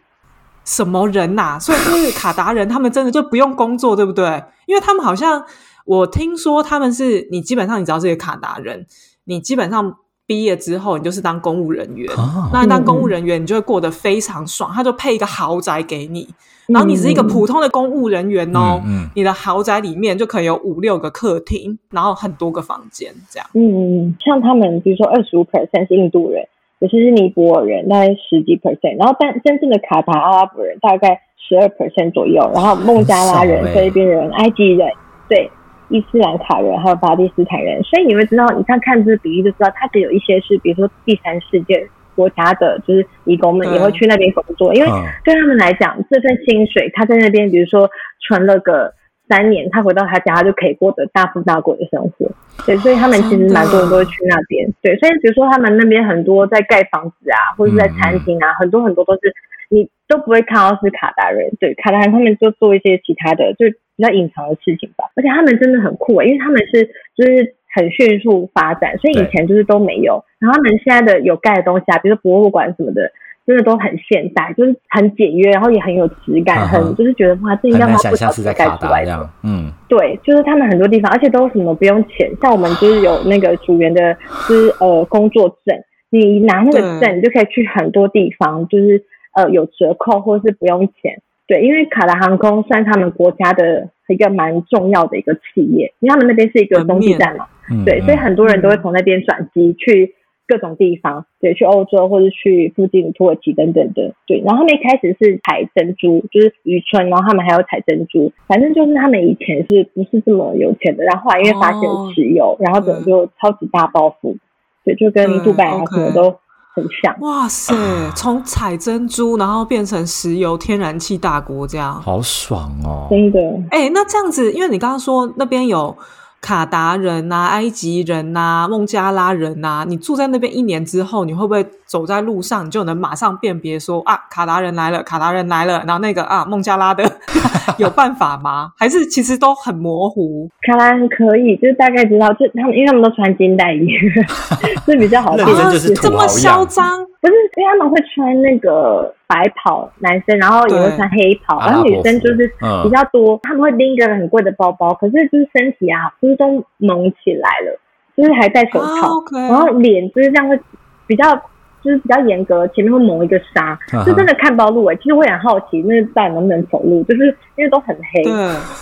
[0.65, 1.57] 什么人呐？
[1.61, 4.43] 所以就是卡达人，他们真的就不用工作，对不对？
[4.65, 5.45] 因为他们好像。
[5.85, 8.87] 我听说他们是你基本上你只要是个卡达人，
[9.25, 12.09] 你基本上毕业之后你就是当公务人员。
[12.53, 16.33] 那当公务人员你就会过得非常爽，他就配一个豪宅给你，
[16.67, 18.81] 然后你是一个普通的公务人员哦，
[19.13, 23.49] 你的豪宅里面就可以有五六个客厅，然后很多个房间这样。
[23.51, 26.47] 嗯，像他们比如说二十五 percent 是印度人，
[26.83, 34.89] 有些是尼泊尔人，大概十几 percent，然后但真正的卡塔阿拉伯人大概十二 percent 左右，然后孟加拉人、菲律宾人、埃及人，
[35.29, 35.49] 对。
[35.89, 44.89] 伊斯兰卡人还有巴基斯坦人，所以你会知道，你看看这个比例就知道，它只有一些是，比如说第三世界国家的，就是义工们也会去那边工作，因为
[45.23, 47.87] 对他们来讲，这份薪水他在那边，比如说
[48.25, 48.91] 存了个
[49.27, 52.29] 三年，他回到他家，他就可以过得大富大贵的生活。
[52.65, 54.69] 对，所以他们其实蛮多人都会去那边。
[54.81, 59.21] 对，所以比如说他们那边很多在盖房子啊，或者是在餐厅啊，很多很多都是
[59.69, 61.49] 你都不会看到是卡达人。
[61.59, 63.65] 对，卡达人他们就做一些其他的，就。
[63.95, 66.83] 比较隐藏的事情吧，而且他们真的很酷诶，因为他们是
[67.15, 70.25] 就是很迅速发展，所以以前就是都没有。
[70.39, 73.11] 然后他们现在的有盖的东西啊，比如说博物馆什么的，
[73.45, 79.29] 真的都很现代，就是很简约，然后也很有质感，很就是觉得哇，这应该不像是在盖出来的。
[79.43, 84.15] 嗯，对，就是他们很多地方，而且都什么不用钱，像我们就是有那个组员的，
[84.47, 85.77] 就是呃工作证，
[86.09, 89.03] 你拿那个证，你就可以去很多地方，就是
[89.33, 91.21] 呃有折扣或者是不用钱。
[91.45, 97.45] 对，因为卡达航空算他们国家的一个蛮重要的一个企业，因为他们那边是一个中继站嘛，
[97.85, 100.15] 对，所以很多人都会从那边转机去
[100.47, 104.41] 各种地方，对，去欧洲或者去附近土耳其等等的，对。
[104.45, 111.81] 然后他们一开始是采珍珠，就是渔村，然后他们还有采珍珠，反正就是他们以前是不是这么有钱的，然后后来因为发现
[112.13, 114.35] 石油，然后整个就超级大暴富，
[114.83, 116.35] 对，就跟杜拜啊什么都。
[116.75, 117.75] 很像哇塞！
[118.15, 123.05] 从采珍珠，然后变成石油天然气大国，这样好爽哦！
[123.11, 123.39] 真的。
[123.69, 125.95] 哎，那这样子，因为你刚刚说那边有
[126.43, 137.09] 卡达人呐、埃及人呐、孟加拉人呐，你住在那边一年之后，你会不会走在路上，你就能马上辨别说啊，卡达人来了，卡达人来了，然后那个啊，孟加拉的
[137.79, 138.71] 有办法吗？
[138.77, 140.49] 还是其实都很模糊？
[140.67, 143.87] 卡达人可以，就是大概知道，就他们因为他们都穿金戴银，
[144.85, 145.93] 是比较好辨认真就是识。
[145.93, 157.79] 这么嚣张，不是，因为他们会穿那个白袍，男生，然后也会穿黑袍，然后女生就是嗯比较多，他们会拎一个很贵的包包，可是就是身体啊，就是都蒙起来了，
[158.17, 160.59] 就是还戴手啊套然后脸就是这样会
[161.07, 161.41] 比较。
[161.83, 167.03] 就是比较严格，前面会蒙一个纱，嗯就真的看不到路诶、其实我也很好奇，那到底能不能走路？
[167.03, 167.25] 就是
[167.57, 168.33] 因为都很黑，对，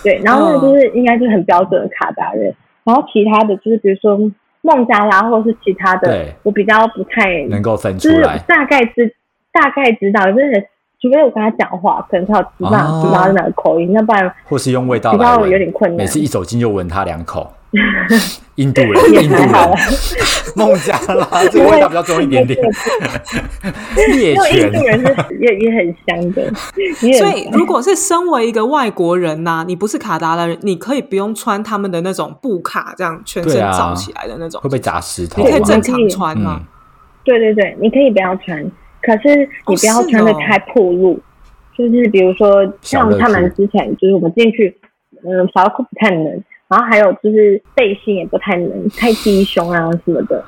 [0.04, 4.20] 对，然后那个就是应该就是很标准的卡达人，然后其他的就是比如说
[4.62, 8.38] 孟加拉或者是其他的对，我比较不太能够分出就是来。
[8.48, 9.16] 大概知
[9.52, 10.64] 大概知道，真的，
[11.02, 13.04] 除非我跟他讲话，可能他有知道哦。
[13.04, 15.50] 知道他哪个口音，要不然或是用味道比较来闻。
[15.50, 15.98] 有点困难。
[15.98, 17.52] 每次一走近就闻他两口。
[18.56, 19.50] 印度人，印度人，
[20.58, 22.60] 孟加拉这个味道比较重一点点。
[24.14, 26.54] 猎因为印度犬，人是也也很香的，
[27.18, 34.60] 所以，如果是身为一个外国人呐、你不是卡达的人，你可以不用穿他们的那种布卡，这样全身罩起来的那种。
[34.62, 35.42] 会，被砸石头？
[35.42, 36.68] 你可以正常穿吗嗯？
[37.24, 38.60] 对对对，你可以不要穿，
[39.02, 41.20] 可是你不要穿的太暴露，
[41.78, 44.78] 就是比如说像他们之前就是我们进去，
[45.24, 46.26] 嗯，小裤不太能，
[46.68, 50.44] 然后还有就是背心也不太能，太低胸啊什么的。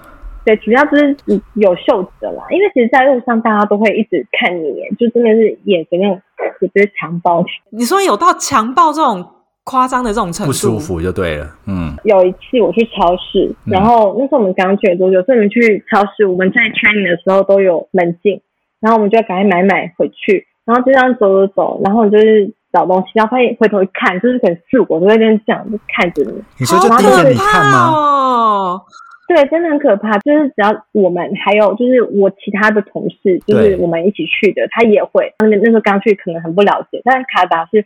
[0.46, 1.16] 对，主要就是
[1.54, 6.22] 有袖子的啦，因为其实，在路上大家都会一直看你耶，就真的是眼神那种，
[6.60, 7.46] 我觉得强暴。
[7.70, 9.26] 你说有到强暴这种
[9.64, 10.80] 夸张的这种程度，不舒。
[10.80, 11.48] 服就对了。
[11.66, 18.42] 嗯，有一次我去超市，嗯然后那时候我们刚去没多久，所以我们去超市，我们在 training 的时候都有门禁，
[18.82, 27.92] 然后我们就要赶快买买回去，然后就这样走走走，然后你就是找东西，然后发现回头一看，就是可能四五个都在那边这样就看着你，你说就盯着你看怕吗？
[27.94, 28.82] 哦！
[29.26, 30.18] 对，真的很可怕。
[30.20, 35.34] 就是只要我们还有就是我其他的同事，就是我们一起去的，他也会。
[35.38, 37.86] 他们那时候刚去可能很不了解，但是卡达是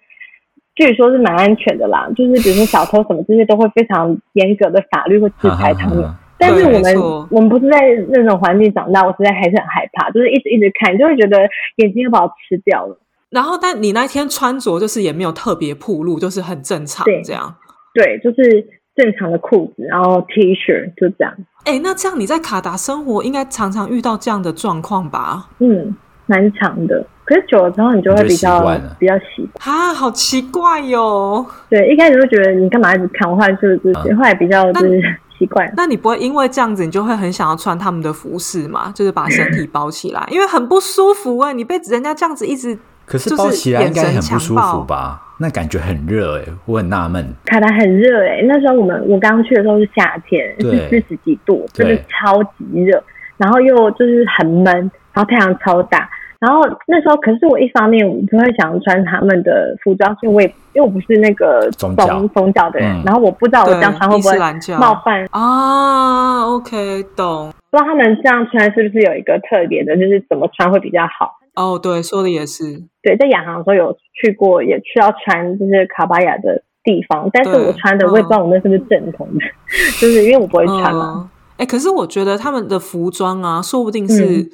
[0.78, 2.08] 据说是蛮安全的啦。
[2.16, 6.08] 就是比如说小偷什么这些都会非常严格的法律会制裁他们。
[6.40, 11.40] 但是我们我们不是在那种环境长大，我实在还是很害怕，就是一直一直看，就会觉得
[11.78, 12.96] 眼睛要把我吃掉了。
[13.32, 17.56] 然后，但你那天穿着就是也没有特别暴露，就是很正常对这样。
[17.94, 18.64] 对，就是
[18.96, 21.36] 正常的裤子，然后 T 恤就这样。
[21.66, 25.50] 哎，那这样你在卡达生活，应该常常遇到这样的状况吧？
[25.58, 25.96] 嗯，
[26.28, 27.04] 蛮长的。
[27.28, 28.62] 可是久了之后，你就会比较
[28.98, 29.76] 比较习惯。
[29.76, 35.02] 啊，好奇怪哟、对，一开始会觉得你干嘛一直看，我后来就是就是后来比较就是
[35.38, 35.70] 习惯。
[35.76, 38.94] 那你不会因为这样子，你就会很想要穿他们的服饰嘛？
[38.96, 45.22] 就是把身体包起来，因为很不舒服哎、你被人家这样子一直，可是就是包起来应该很不舒服吧？
[45.40, 47.36] 那感觉很热哎，我很纳闷。
[47.44, 50.56] 卡达很热哎、那时候我们我刚去的时候是夏天，
[50.90, 53.04] 四十几度，真的超级热，
[53.36, 54.74] 然后又就是很闷，
[55.12, 56.10] 然后太阳超大。
[56.40, 64.38] 然后那时候，可是我一方面我不会想穿他们的服装，是因为我也因为我不是那个宗教宗宗教的人，嗯然后我不知道我这样穿会不会
[64.78, 71.38] 冒犯啊，OK，懂不知道他们这样穿是不是有一个特别的，就是怎么穿会比较好？
[71.56, 72.64] 哦，对，说的也是，
[73.02, 79.44] 对，在亚航的时候有去过，也去要穿就是卡巴亚的地方，但是我穿的我也不知道我那是不是正统的，
[80.00, 81.14] 就是因为我不会穿嘛。
[81.18, 84.50] 嗯，哎、可是我觉得他们的服装啊，说不定嗯是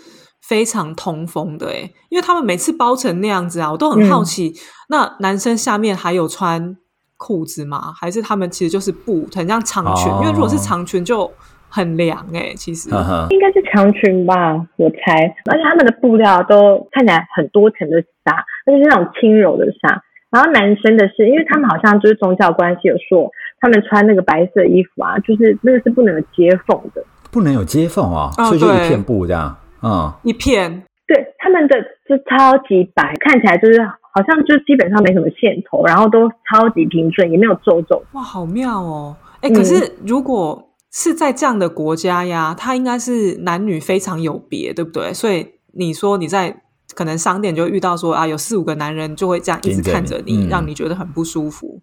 [0.47, 4.53] 非常通风的哎、因为他们每次包成那样子啊，我都很嗯好奇，
[4.89, 6.75] 那男生下面还有穿
[7.15, 7.93] 裤子吗？
[7.95, 10.11] 还是他们其实就是布，很像长裙？
[10.11, 11.31] 哦因为如果是长裙就
[11.69, 12.89] 很凉哎、其实。
[12.91, 15.33] 呵呵，应该是长裙吧，我猜。
[15.49, 20.03] 而且他们的布料都看起来很多层的纱，而且是那种轻柔的纱。
[20.29, 27.01] 然后男生的是，因为他们好像就是宗教关系有说，他们穿那个白色衣服啊，就是那个是不能有接缝的。
[27.31, 29.55] 不能有接缝啊，哦所以就一片布这样。
[29.83, 31.75] 嗯，一片对，他们的
[32.07, 38.01] 就超级白，看起来就是好像就基本上没什么线头，然后都超级平顺，也没有皱皱。
[38.13, 39.15] 哇，好妙哦！
[39.41, 45.13] 哎、嗯可是如果是在这样的国家呀，它应该是男女非常有别，对不对？
[45.13, 46.61] 所以你说你在
[46.95, 51.81] 可能商店就遇到说啊，有四五个男人就会这样一直看着你，你嗯让你觉得很不舒服，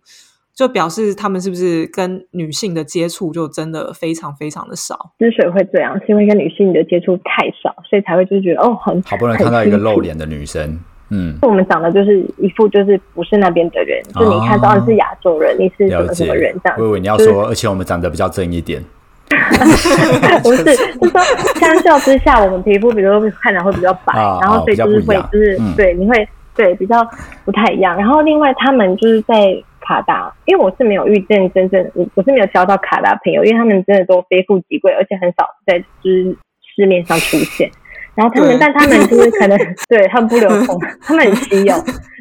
[0.61, 5.11] 就表示他们是不是跟女性的接触就真的非常非常的少？
[5.19, 18.85] 之所以会这样，是因为跟女性的接触太少，所以才会就是觉得哦，很好不容易看到一个露脸的女生，嗯，我们长得就是一副就是不是那边的人，就你看到哦你是亚洲人，你是什么什么人这样我以为你要就是说，而且我们长得比较正一点，
[20.45, 20.77] 不是， 就是
[21.09, 21.21] 说
[21.59, 27.03] 相较之下，我们皮肤比如说看起来会比较白，然后所以就是会就是、嗯对你会对比较
[27.47, 27.97] 不太一样。
[27.97, 36.37] 然后另外他们就是在卡达，因为我是没有遇见真正，我我是没有交到卡达朋友，因为他们真的都非富即贵，而且很少在就是
[36.77, 37.71] 市面上出现。
[38.17, 39.57] 然后他们，但他们就是可能
[39.89, 41.75] 对他们不流通，他们很稀有。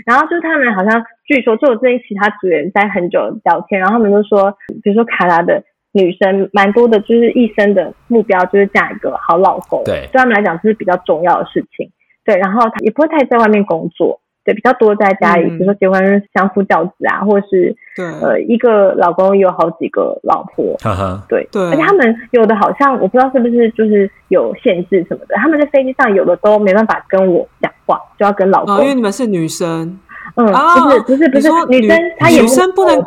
[0.06, 11.92] 然后就是他们好像据说，就我这些其他组员在很久聊天，然后他们都说，比如说卡达的女生蛮多的，就是一生的目标就是嫁一个好老公，对，对他们来讲这是比较重要的事情。
[12.24, 14.22] 对，然后也不会太在外面工作。
[14.50, 30.00] 对，比较多在家里，比如说结婚相夫教子啊，或者是对，呃，一个老公有好几个老婆，哈哈对对，而且他们有的好像我不知道是不是就是有限制什么的，他们在飞机上有的都没办法跟我讲话，就要跟老公，因为你们是女生，
[30.36, 33.00] 嗯，不是不是不是女生，她女生不能。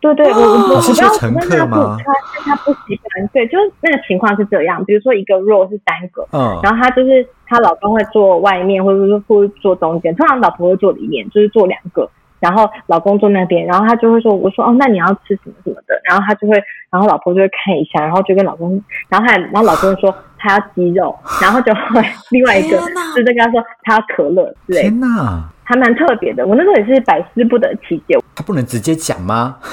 [0.00, 1.98] 对对，我我我是乘客吗？
[1.98, 4.82] 他他不喜欢，对，就是那个情况是这样。
[4.86, 16.54] 比如说一个 row 是三个，嗯，然后他就是她老公会坐外面，或者是会坐中间，通常老婆会坐里面，就是坐两个，然后老公坐那边，然后他就会说，我说哦，那你要吃什么什么的，然后他就会，
[16.90, 22.78] 然后老婆就会看一下，然后就跟老公，然后他然后老公说他要鸡肉，然后就会 另外一个
[23.14, 24.82] 就在跟他说他要可乐之类。
[24.82, 25.50] 天哪！
[25.70, 28.18] 还蛮特别的，我那时候也是百思不得其解。
[28.34, 29.56] 他不能直接讲吗？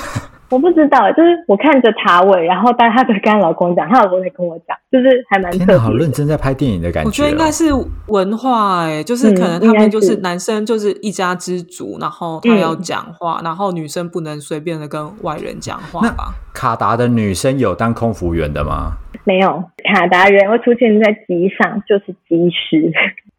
[0.50, 5.78] 我不知道，就是我看着塔尾，然后但他就跟她老公讲，她老公在跟我讲，就是还蛮特别。
[5.78, 7.08] 好认真在拍电影的感觉。
[7.10, 7.66] 我觉得应该是
[8.06, 16.34] 文化哎，就是可能他们就是男生就是一家之主，然后他要讲话，然后女生不能随便的跟外人讲话吧。
[16.54, 18.93] 卡达的女生有当空服员的吗？
[19.26, 22.89] 没有，卡达人会出现在机上就是机师。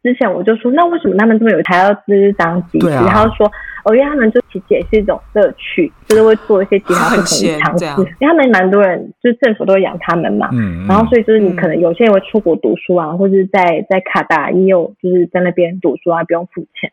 [0.01, 2.87] 之前我就说，那为什么他们这么有才要就是当机师？
[2.87, 3.45] 然后说，
[3.83, 7.85] 哦，因为他们就其实也是一种乐趣，就是会做一些其他不同的尝试。
[8.19, 10.47] 因为他们蛮多人，就是政府都会养他们嘛。
[10.53, 10.87] 嗯。
[10.87, 16.91] 然后所以就是你可能有些人会出国读书啊，或者在在卡达也有就是在那边读书啊，不用付钱。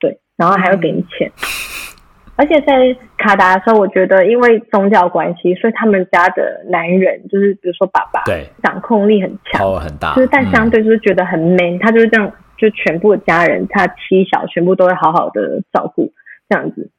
[0.00, 0.18] 对。
[0.36, 1.30] 然后还会给你钱。
[2.34, 10.14] 而且在卡达的时候，我觉得因为宗教关系，所以他们家的男人就是比如说爸爸，对，掌控力很强，很大。
[10.14, 12.32] 就是但相对就是觉得很 man，他就是这样。
[12.58, 16.12] 就全部的家人，他妻小全部都会好好的照顾，
[16.48, 16.90] 这样子，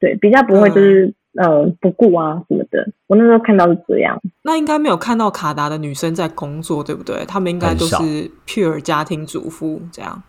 [0.00, 2.86] 对，比较不会就是呃不顾啊什么的。
[3.06, 7.24] 我那时候看到是这样，那应该没有看到卡达的女生在工作，对不对？
[7.26, 10.22] 他们应该都是 pure 家庭主妇这样，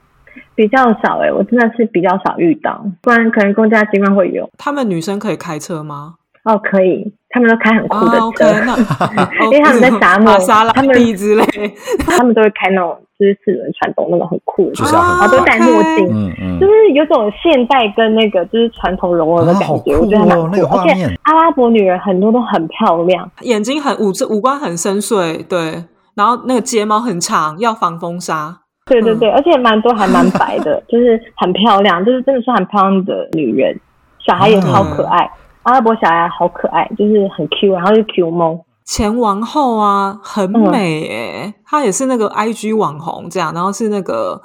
[0.53, 4.49] 比较少哎，我真的是比较少遇到，不然可能公家机关会有。
[4.57, 6.15] 他们女生可以开车吗？
[6.43, 8.47] 哦，可以，他们都开很酷的车，
[9.51, 10.33] 因为他们在沙漠，
[10.73, 11.43] 他们之类，
[12.07, 20.77] 他们都会开那种就是四轮传动那种很酷的，然后都戴墨镜，嗯嗯，就是有种现代跟那个就是传统融合的感觉，我觉得蛮酷。
[20.77, 25.83] 而且阿拉伯女人很多都很漂亮，眼睛很五五官很深邃，对，
[26.15, 33.77] 然后那个睫毛很长，要防风沙，对对对，而且蛮多还蛮白的， 就是很漂亮，就是真的是很漂亮的女人，
[34.25, 35.29] 小孩也超可爱。
[35.66, 38.59] 阿拉伯小孩好可爱，就是很 Q，然后是 Q 萌。
[38.84, 44.39] 前王后啊，很美诶，她也是那个 IG 网红这样，然后是那个，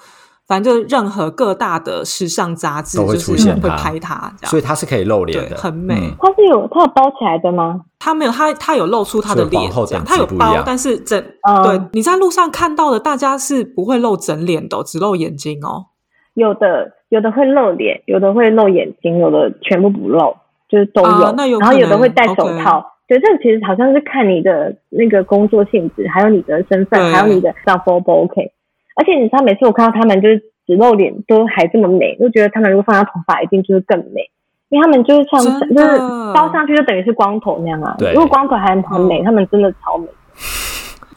[0.48, 5.94] 反正就任何各大的时尚杂志都会出现会拍她，所以她是可以露脸的，很美。
[6.18, 7.82] 她是有她有包起来的吗？
[7.98, 11.22] 她没有，她她有露出她的脸，这样她有包，但是整
[11.62, 15.88] 对你在路上看到的，大家是不会露整脸的，只露眼睛哦。
[16.32, 20.34] 有的有的会露脸，有的会露眼睛，有的全部不露。
[20.70, 22.86] 就是都有，然后有的会戴手套。
[23.08, 28.52] 对，这个其实好像是看你的那个工作性质，还有你的身份，还有你的上 f o 不 OK。
[28.94, 34.30] 而且你知道，每次我看到他们就是只露脸都还这么美，就觉得他们如果放下头发，一定就是更美。
[34.68, 35.98] 因为他们就是像就是
[36.32, 37.96] 包上去就等于是光头那样啊。
[38.14, 40.06] 如果光头还很美，他们真的超美。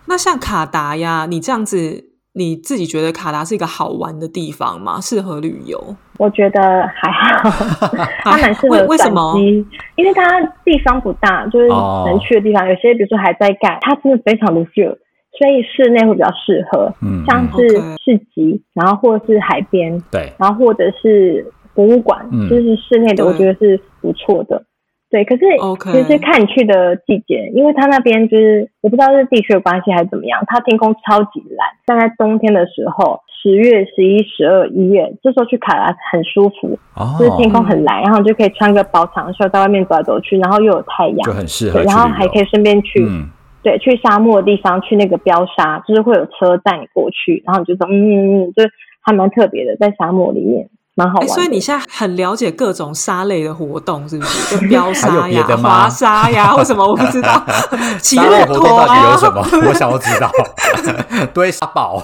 [0.08, 2.13] 那像卡达呀，你这样子。
[2.36, 5.00] 你自己觉得卡达是一个好玩的地方吗？
[5.00, 5.96] 适合旅游？
[6.18, 7.50] 我觉得还好，
[8.24, 9.36] 它蛮适合为什么，
[9.96, 14.96] 因为它地方不大，就是能去的地方有些，比如说还在盖，它真的非常的 feel，
[15.38, 17.68] 所以室内会比较适合，嗯，像是
[18.04, 24.64] 市集，然后或者是海边，对，然后或者是博物馆，就是室内的，我觉得是不错的。
[25.14, 25.44] 对，可是
[25.94, 31.70] 其实看你去的季节，因为它那边就是我不知道是地区的关系还是怎么样，它天空超级蓝。
[31.86, 36.80] 但在冬天的时候，十月、十一、十二、一月，这时候去卡拉很舒服，
[37.20, 41.80] 就是天空很蓝，然后你就可以穿个薄长袖在外面走来走去，然后又有太阳，就很适合。
[41.84, 43.06] 然后还可以顺便去，
[43.62, 48.64] 对，去沙漠的地方，去那个飙沙，就是会有车带你过去，然后你就说，嗯嗯嗯，就
[49.02, 50.68] 还蛮特别的，在沙漠里面。
[50.96, 54.58] 蛮好玩，所以你现在很了解各种沙类的活动，是不是？
[54.58, 57.44] 就飙 沙呀、滑沙呀，或什么我不知道。
[58.02, 59.42] 沙类活动到底有什么？
[59.68, 60.30] 我想要知道。
[61.34, 62.02] 堆沙堡，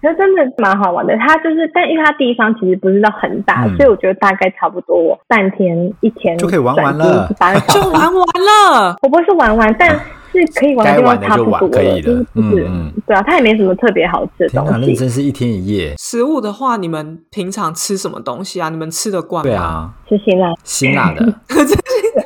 [0.00, 1.14] 可是真的蛮好玩的。
[1.18, 7.28] 它就是，但因为它地方其实不是到很大，嗯所以我觉得大概差不多半天一天就可以玩完了。
[7.68, 8.96] 就玩完了。
[9.02, 9.98] 我不是玩完，但
[10.32, 14.86] 是可以玩的地方差不多该玩的就玩可以就是了不是嗯嗯对啊，它也没什么特别好吃的东西。
[14.90, 15.94] 那真是一天一夜。
[15.98, 18.68] 食物的话，你们平常吃什么东西啊？
[18.68, 19.50] 你们吃得惯吗？
[19.50, 21.34] 对，啊，吃辛辣，辛辣的。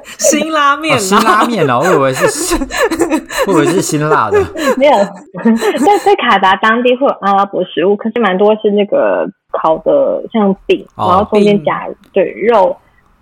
[0.19, 1.19] 辛拉面哦，辛。
[1.19, 2.57] 拉面哦，我以为是，
[3.47, 4.39] 我以为是辛辣的。
[4.77, 12.77] 没有在在卡达当地会有阿拉伯食物，可是蛮多是那个烤的像饼，哦然后中间饼夹对肉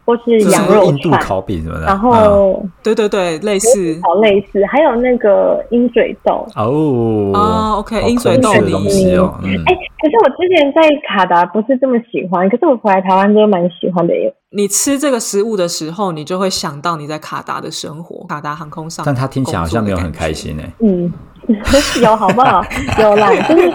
[0.05, 1.87] 或是羊肉串，印度烤饼什么的。
[1.87, 4.01] 然嗯后对对对，类似。
[4.03, 6.45] 好类似，还有那个鹰嘴豆。
[6.57, 14.35] 哦哦，OK，鹰嘴豆的东西哦，嗯，哎、可是我之前在卡达不是这么喜欢，可是我回来台湾之后蛮喜欢的耶。
[14.51, 19.05] 你吃这个食物的时候，你就会想到你在卡达的生活，卡达航空上。
[19.07, 20.33] 但他听起来好像没有很开。
[20.33, 20.73] 心哎。
[20.81, 21.13] 嗯，
[22.03, 22.63] 有好不好？
[23.01, 23.69] 有啦，就是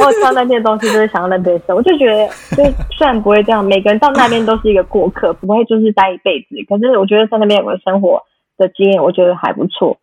[0.00, 6.56] 我知道那些东西，就是想要那边的生，我就觉得，就是虽然不会这样，每个人到那边都是一个过客，不会就是待一辈子。
[6.68, 8.22] 可是我觉得在那边有个生活
[8.56, 9.96] 的经验，我觉得还不错，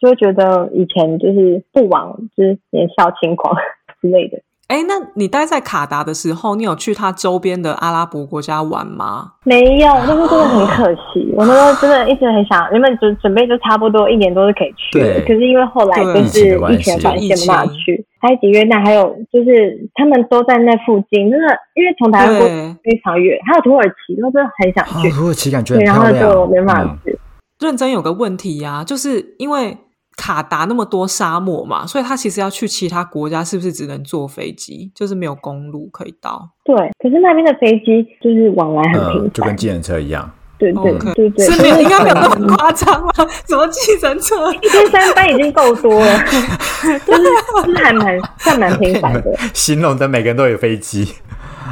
[0.00, 3.56] 就会觉得以前就是不枉，就是年少轻狂
[4.00, 4.38] 之类的。
[4.68, 9.32] 哎，那你待在卡达的时候，你有去它周边的阿拉伯国家玩吗？
[9.44, 11.32] 没有，那时候真的很可惜。
[11.34, 18.04] 我那时候真的一直很想，原本准准备就差不多一年都是可以去的，可是因为后来就是疫情的关系，没办法去。
[18.20, 22.46] 埃及、约旦还有就是他们都在那附近，真的因为从台湾过，
[22.82, 27.18] 非常远，还有土耳其，都真的很想啊去，，土耳其感觉对，然后就没办法嗯去。
[27.60, 29.76] 认真有个问题呀、就是因为
[30.18, 34.90] 卡达那么多沙漠嘛，所以他其实要去其他国家，是不是只能坐飞机？
[34.92, 36.50] 就是没有公路可以到。
[36.64, 40.28] 对，可是那边的飞机就是往来很频嗯，就跟，计程车一样。
[40.58, 43.12] 对对对对，是没有，就是应该没有那么夸张吧。
[43.46, 44.52] 怎么计程车？
[44.54, 47.22] 一天三班已经够多了， 就是
[47.64, 49.32] 就是还蛮算蛮频繁的。
[49.54, 51.14] 形容的每个人都有飞机。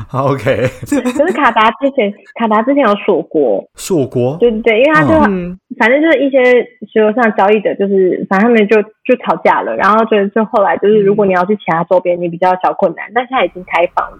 [0.12, 4.36] OK，可是卡达之前，卡达之前有锁国，锁国？
[4.38, 6.38] 对对对，因为他就、嗯，反正就是一些
[6.92, 14.18] 石油上交易的，就是反正他们就就吵架了，然后就就后来就是如果你要去其他周边，你比较小困难，但现在已经开放了，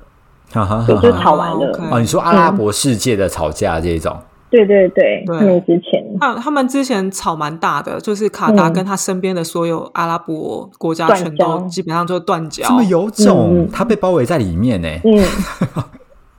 [0.53, 1.79] 哈哈就吵完了。
[1.91, 4.17] 哦，你说阿拉伯世界的吵架这种，
[4.51, 12.75] 对对对，对他们之前他他们之前吵蛮大的，就是卡达嗯跟他身边的所有阿拉伯国家全都基本上就断交这。
[12.75, 14.89] 么有种嗯，他被包围在里面呢。
[15.05, 15.23] 嗯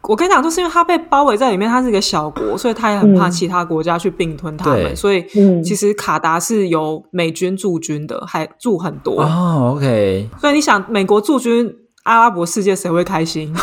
[0.04, 4.96] 我跟你讲，就是因为他被包围在里面，他是一个小国，所以他也很怕嗯其他国家去并吞他对们。
[4.96, 9.22] 所以嗯其实卡达是有美军驻军的，还驻很多。
[9.22, 11.70] 哦，OK，所以你想，美国驻军，
[12.08, 13.54] 阿拉伯世界谁会开心？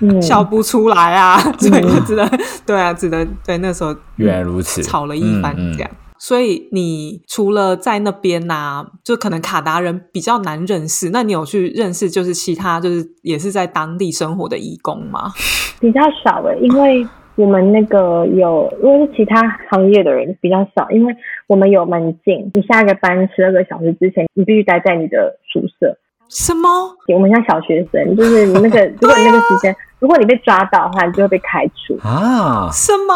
[0.00, 1.38] 嗯，笑不出来啊！
[1.58, 2.28] 所以就只能
[2.66, 5.90] 对啊，只能对那时候原来如此，吵了一番这样。
[6.18, 15.30] 所以你除了在那边呐、就可能卡达人比较难认识，那你有去认识就是其他就是也是在当地生活的义工吗？
[15.80, 17.06] 比较少诶，因为
[17.36, 19.40] 我们那个有，如果是其他
[19.70, 21.14] 行业的人比较少，因为
[21.46, 25.96] 我们有门禁，你下个班十二个小时之前，你必须待在你的宿舍。
[26.30, 26.68] 什么？
[27.12, 31.98] 我们像小学生，就是你那个， 如果你那个时间，如果你被抓到的话，你就会被开除。
[32.06, 33.14] 啊，什么？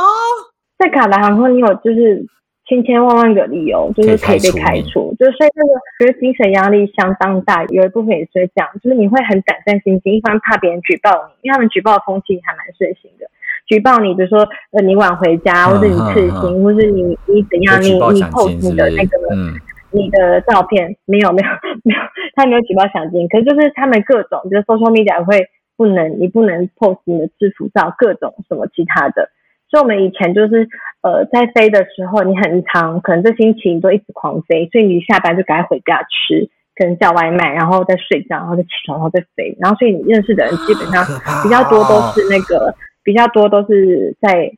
[0.76, 2.26] 在卡达航空，你有就是
[2.66, 13.26] 千千万万个理由，就是可以被开除，就是所以那个觉得精神压力相当大，有一部分也是会这样，就是你会很胆战心惊，一方面怕别人举报你，因为他们举报的风气还蛮盛行的。
[13.66, 14.40] 举报你，比如说
[14.72, 19.34] 呃你晚回家，或者你刺青，或是你你怎样，你你有举报奖 post 金是不是你的那个？
[19.34, 19.54] 嗯，
[19.92, 21.48] 你的照片没有没有
[21.84, 22.00] 没有，
[22.34, 29.28] 他没有举报奖金，可是就是他们各种，就是 social media 会不能你不能 post 你的制服照，各种什么其他的。
[29.68, 30.66] 所以我们以前就是
[31.02, 41.04] 呃在飞的时候，你很长，可能这星期你都一直狂飞，所以你下班就赶快回家吃，可能叫外卖，然后再睡觉，然后再起床，然后再飞，然后所以你认识的人基本上
[41.42, 44.50] 比较多都是那个比较多都是在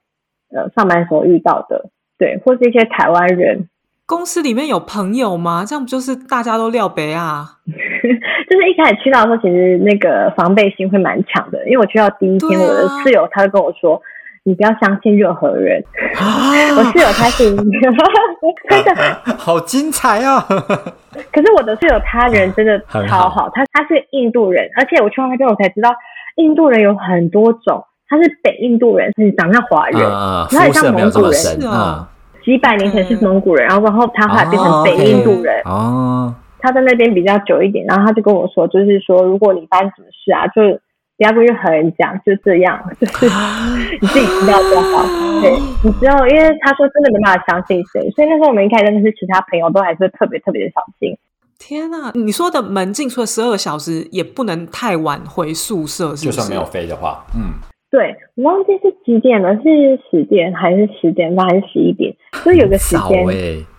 [0.55, 3.69] 呃上班时候遇到的，对，或是一些台湾人。
[4.07, 5.65] 公司里面有朋友吗？
[5.67, 7.45] 这样不就是大家都廖北啊？
[8.49, 14.01] 就是一开始去到的时候，其实那个防备心会蛮强的，因为我去到第一天，啊我的室友他就跟我说
[14.45, 15.83] ：“你不要相信任何人。”
[16.17, 17.55] 我啊， 室友他是
[18.71, 18.95] 真的，
[19.37, 20.41] 好精彩啊！
[21.33, 25.91] 可是我的室友他人真的超好，他他是印度人，而且我去到那边我才知道，
[26.37, 32.07] 印度人有很多种，他是北印度人，是长像华人，嗯，他很像蒙古人，是嗯哦，
[32.47, 40.63] 几百年前是蒙古人，然后然后他后来变成北印度人，哦，他在那边比较久一点，然后他就跟我说，就是说，如果你发生什么事啊，就
[41.19, 43.27] 不要跟任何人讲，就这样， 就是
[44.01, 45.05] 你自己知道就好。
[45.43, 45.51] 对，
[45.83, 51.19] 你知道，因为他说真的没办法相信谁，所以那时候我们一开始认识其他朋友都还是特别特别的小心。
[51.59, 56.31] 天呐，你说的门禁除了十二个小时，也不能太晚回宿舍，是不？
[56.31, 57.55] 就算没有飞的话，嗯，
[57.97, 62.15] 对我忘记是几点了，是十点还是十点半还是十一点？
[62.35, 63.25] 所以有个时间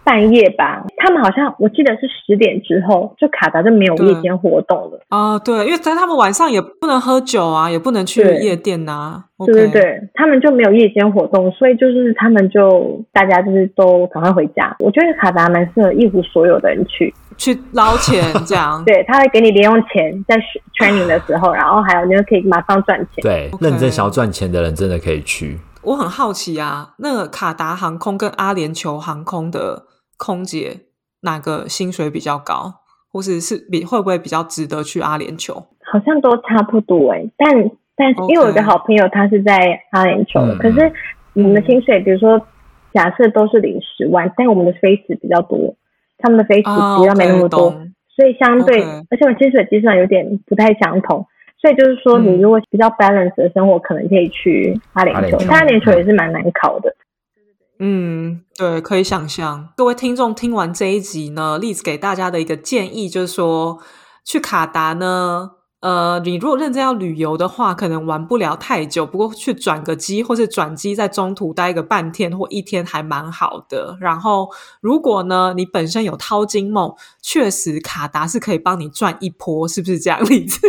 [0.04, 5.38] 半夜吧，他们好像我记得是十点之后，就卡达就没有夜间活动了啊。
[5.38, 9.24] 对，因为在他们晚上也不能喝酒啊，也不能去夜店呐。
[9.46, 14.76] 对对对，他们就没有夜间活动，所以就是他们就大家就是都赶快回家。
[14.80, 17.14] 我觉得卡达蛮适合一无所有的人去。
[17.38, 20.36] 去捞钱这样， 对他会给你零用钱在
[20.78, 23.22] training 的时候，然后还有你就可以马上赚钱。
[23.22, 25.60] 对，认真想要赚钱的人真的可以去。
[25.84, 29.84] 我很好奇啊，那个卡达航空跟阿联酋航空的
[30.18, 30.82] 空姐
[31.22, 32.74] 哪个薪水比较高，
[33.12, 35.54] 或是是比会不会比较值得去阿联酋？
[35.90, 37.50] 好像都差不多哎，但
[37.96, 40.92] 但是因为我的好朋友他是在阿联酋，可是
[41.34, 42.38] 我们的薪水，比如说
[42.94, 45.76] 假设都是领十万，但我们的飞时比较多。
[46.20, 47.70] 他们的飞时比较没那么多，
[48.16, 51.26] 所以相对，而且我薪水计算有点不太相同，
[51.62, 55.52] 所以就是说，你如果比较 balance 的生活，可能可以去阿联酋。
[55.52, 56.96] 阿联酋也是蛮难考的。
[57.80, 59.70] 嗯，对，可以想象。
[59.78, 63.78] 各位听众听完这一集呢，例子给大家的一个建议就是说，
[64.26, 65.52] 去卡达呢。
[65.80, 69.06] 呃，你如果认真要旅游的话，可能玩不了太久。
[69.06, 73.96] 不过去转个机，或是转机在中途待个半天或一天，还蛮好的。
[74.02, 74.50] 然后，
[74.82, 80.60] 如果呢，你本身有淘金梦，确实卡达是可以帮你赚一波，是不是这样例子？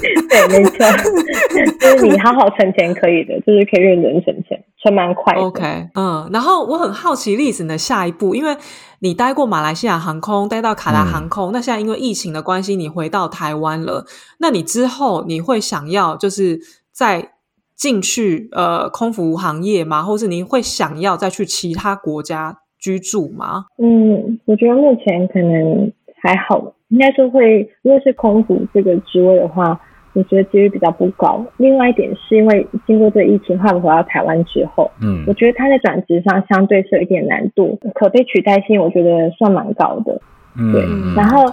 [0.00, 0.78] 对，没错，
[1.78, 4.64] 就是你好好存钱可以的，就是可以认真存钱。
[4.84, 5.34] 还蛮快。
[5.34, 8.54] OK，嗯，然后我很好奇例子的下一步，因为
[8.98, 14.04] 你待过马来西亚航空，待到卡达航空，那现在因为疫情的关系，你回到台湾了。
[14.38, 16.60] 那你之后你会想要就是
[16.92, 17.32] 再
[17.74, 20.02] 进去呃空服行业吗？
[20.02, 23.64] 或是你会想要再去其他国家居住吗？
[23.78, 25.90] 嗯，我觉得目前可能
[26.22, 29.80] 还好，应该说会，如果是空服这个职位的话。
[30.14, 31.44] 我觉得几率比较不高。
[31.56, 40.20] 另外一点是因为经过这疫情换回到台湾之后，嗯，我觉得他在转职上相对是有一点难度，可被取代性我觉得算蛮高的。
[40.56, 40.82] 嗯，对。
[41.16, 41.52] 然后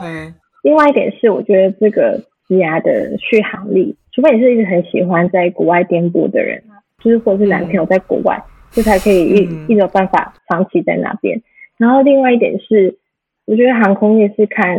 [0.63, 8.39] 另外一点是，我觉得这个职涯的续航力，除非你是一直很喜欢在国外颠簸的人啊，就是或者是男朋友在国外，
[8.69, 9.37] 就才可以一
[9.67, 11.41] 一直有办法长期在那边。
[11.77, 12.95] 然后另外一点是，
[13.45, 14.77] 我觉得航空业是看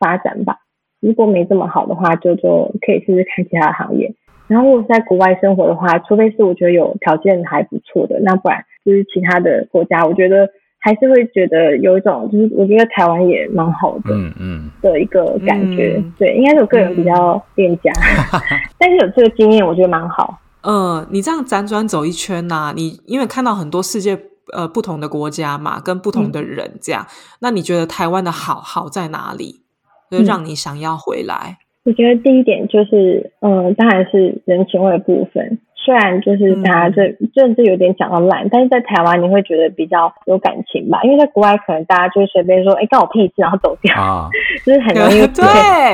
[0.00, 0.56] 发展吧。
[1.00, 4.14] 如果没这么好的话，就就可以试试看其他行业。
[4.46, 10.48] 然后如果在国外生活的话，除非是我觉得有条件还不错的，那不然就是其他的国家，我觉得
[10.80, 16.02] 还是会觉得有一种，就是我觉得台湾也蛮好的，嗯嗯的一个感觉。
[16.18, 17.92] 对，应该是我个人比较恋家，
[18.76, 20.40] 但是有这个经验，我觉得蛮好。
[20.62, 24.18] 嗯，你这样辗转走一圈呐，你因为看到很多世界
[24.52, 27.06] 呃不同的国家嘛，跟不同的人这样，
[27.40, 29.62] 那你觉得台湾的好好在哪里？
[30.10, 31.56] 就让你想要回来。
[31.84, 35.58] 我觉得第一点就是，嗯，当然是人情味的部分。
[35.82, 41.00] 虽然就是大家这政治有点讲到烂，但是在台湾你会觉得比较有感情吧？
[41.04, 44.28] 因为在国外可能大家就随便说，哎，干我屁事，然后走掉，
[44.62, 45.42] 就是很容易 对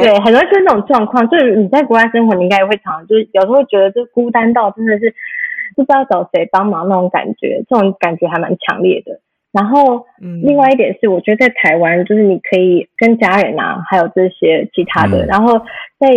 [0.02, 1.26] 对，很容易出现这种状况。
[1.28, 5.14] 就是你在国外生活，你应该也会常就是有时候会觉得就孤单到真的是
[5.76, 9.20] 不知道找谁帮忙那种感觉，这种感觉还蛮强烈的。
[9.56, 10.04] 然后，
[10.42, 15.58] 另外一点是，我觉得在台湾，就是你可以跟家人啊，还有这些其他的，然后
[15.98, 16.08] 在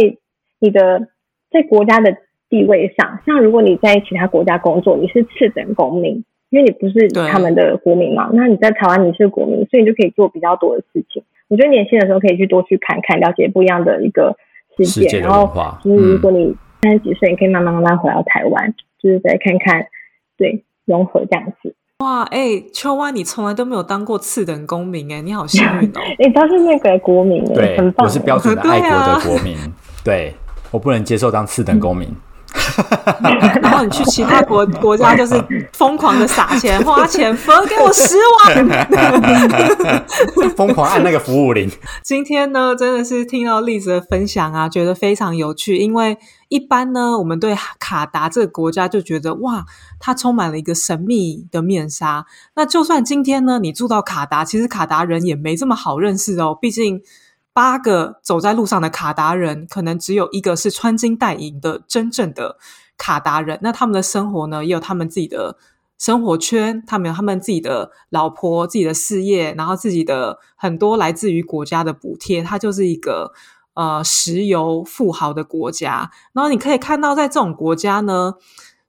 [0.60, 1.08] 你的
[1.50, 2.18] 在国家的
[2.50, 8.30] 地位上，像如果你在其他国家工作，你是次等公民，因为你不是他们的国民嘛。
[8.34, 11.24] 那你在台湾你是国民，所以你就可以做比较多的事情。
[11.48, 14.36] 我觉得年轻的时候可以去多去看看，了解不一样的一个
[14.78, 15.20] 世界。
[15.20, 19.88] 然后，就是如果你三十几岁，你可以慢慢慢慢回到台湾，就是再看看，
[20.38, 21.74] 对，融合这样子。
[22.02, 26.00] 哇，哎，秋湾，你从来都没有当过次等公民，哎，你好幸运哦！
[26.18, 29.58] 哎，他是那个国民，对，很棒，我是标准的爱国的国民，
[30.02, 30.34] 对
[30.72, 32.08] 我不能接受当次等公民。
[33.62, 35.36] 然后你去其他国国家，就是
[35.74, 40.06] 疯狂的撒钱、花钱，分给我十万，
[40.56, 41.70] 疯狂按那个服务铃。
[42.04, 45.78] 今天呢，真的是听到栗子的分享啊，觉得非常有趣。
[45.78, 49.66] 因为一般呢，我们对卡达这个国家就觉得哇，
[50.00, 52.26] 它充满了一个神秘的面纱。
[52.56, 57.02] 那就算今天呢，你住到卡达，其实卡达人也没这么好认识哦，毕竟。
[57.60, 62.58] 八个走在路上的卡达人，可能只有一个是穿金戴银的真正的
[62.98, 63.60] 卡达人。
[63.62, 65.58] 那他们的生活呢，也有他们自己的
[65.98, 72.42] 生活圈，他们有他们自己的老婆、自己的事业，然后自己的很多来自于国家的补贴。
[72.42, 73.34] 它就是一个
[73.74, 76.10] 呃石油富豪的国家。
[76.32, 78.36] 然后你可以看到，在这种国家呢，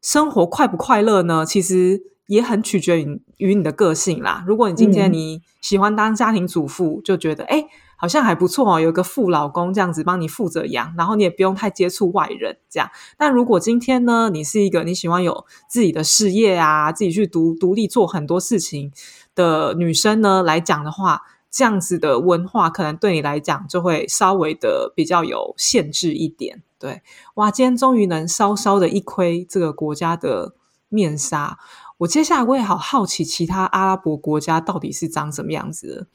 [0.00, 1.44] 生活快不快乐呢？
[1.44, 2.04] 其实。
[2.30, 4.44] 也很取决于于你的个性啦。
[4.46, 7.56] 如果你今天嗯你喜欢当家庭主妇，就觉得哎。
[7.56, 7.66] 诶
[8.01, 12.90] 好像还不错哦，有个副老公这样子帮你负责养，然后你也不用太接触外人这样。
[13.18, 18.90] 但如果今天呢，你是一个你喜欢有自己的事业啊，自己去独独立做很多事情
[19.34, 21.20] 的女生呢来讲的话，
[21.51, 26.62] 这样子的文化可能对你来讲就会稍微的比较有限制一点。
[26.78, 27.03] 对，
[27.34, 30.55] 哇，今天终于能稍稍的一窥这个国家的
[30.88, 31.59] 面纱。
[32.01, 36.09] 我接下来我也好好奇，其他阿拉伯国家到底是长什么样子。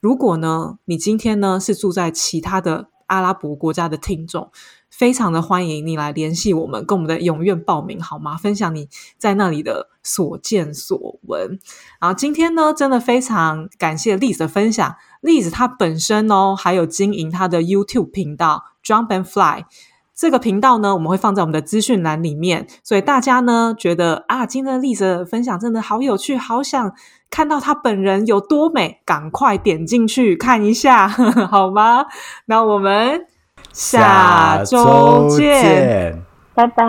[0.00, 4.52] 如果呢，你今天呢是住在其他的阿拉伯国家的听众，
[4.88, 8.36] 非常的欢迎你来联系我们，跟我们的永院报名好吗？
[8.36, 8.88] 分享你
[9.18, 11.58] 在那里的所见所闻。
[12.00, 14.94] 然后今天呢，真的非常感谢 Liz 的分享。
[15.22, 19.64] Liz 她本身哦，还有经营她的 YouTube 频道 Jump and Fly。
[20.22, 26.92] 这个频道呢，我们会放在我们的资讯栏里面，所以大家呢觉得啊，今天的丽子分享真的好有趣，好想
[27.28, 31.08] 看到她本人有多美，赶快点进去看一下，
[31.50, 32.04] 好吗？
[32.46, 33.26] 那我们
[33.72, 36.22] 下周见。
[36.54, 36.84] 拜拜。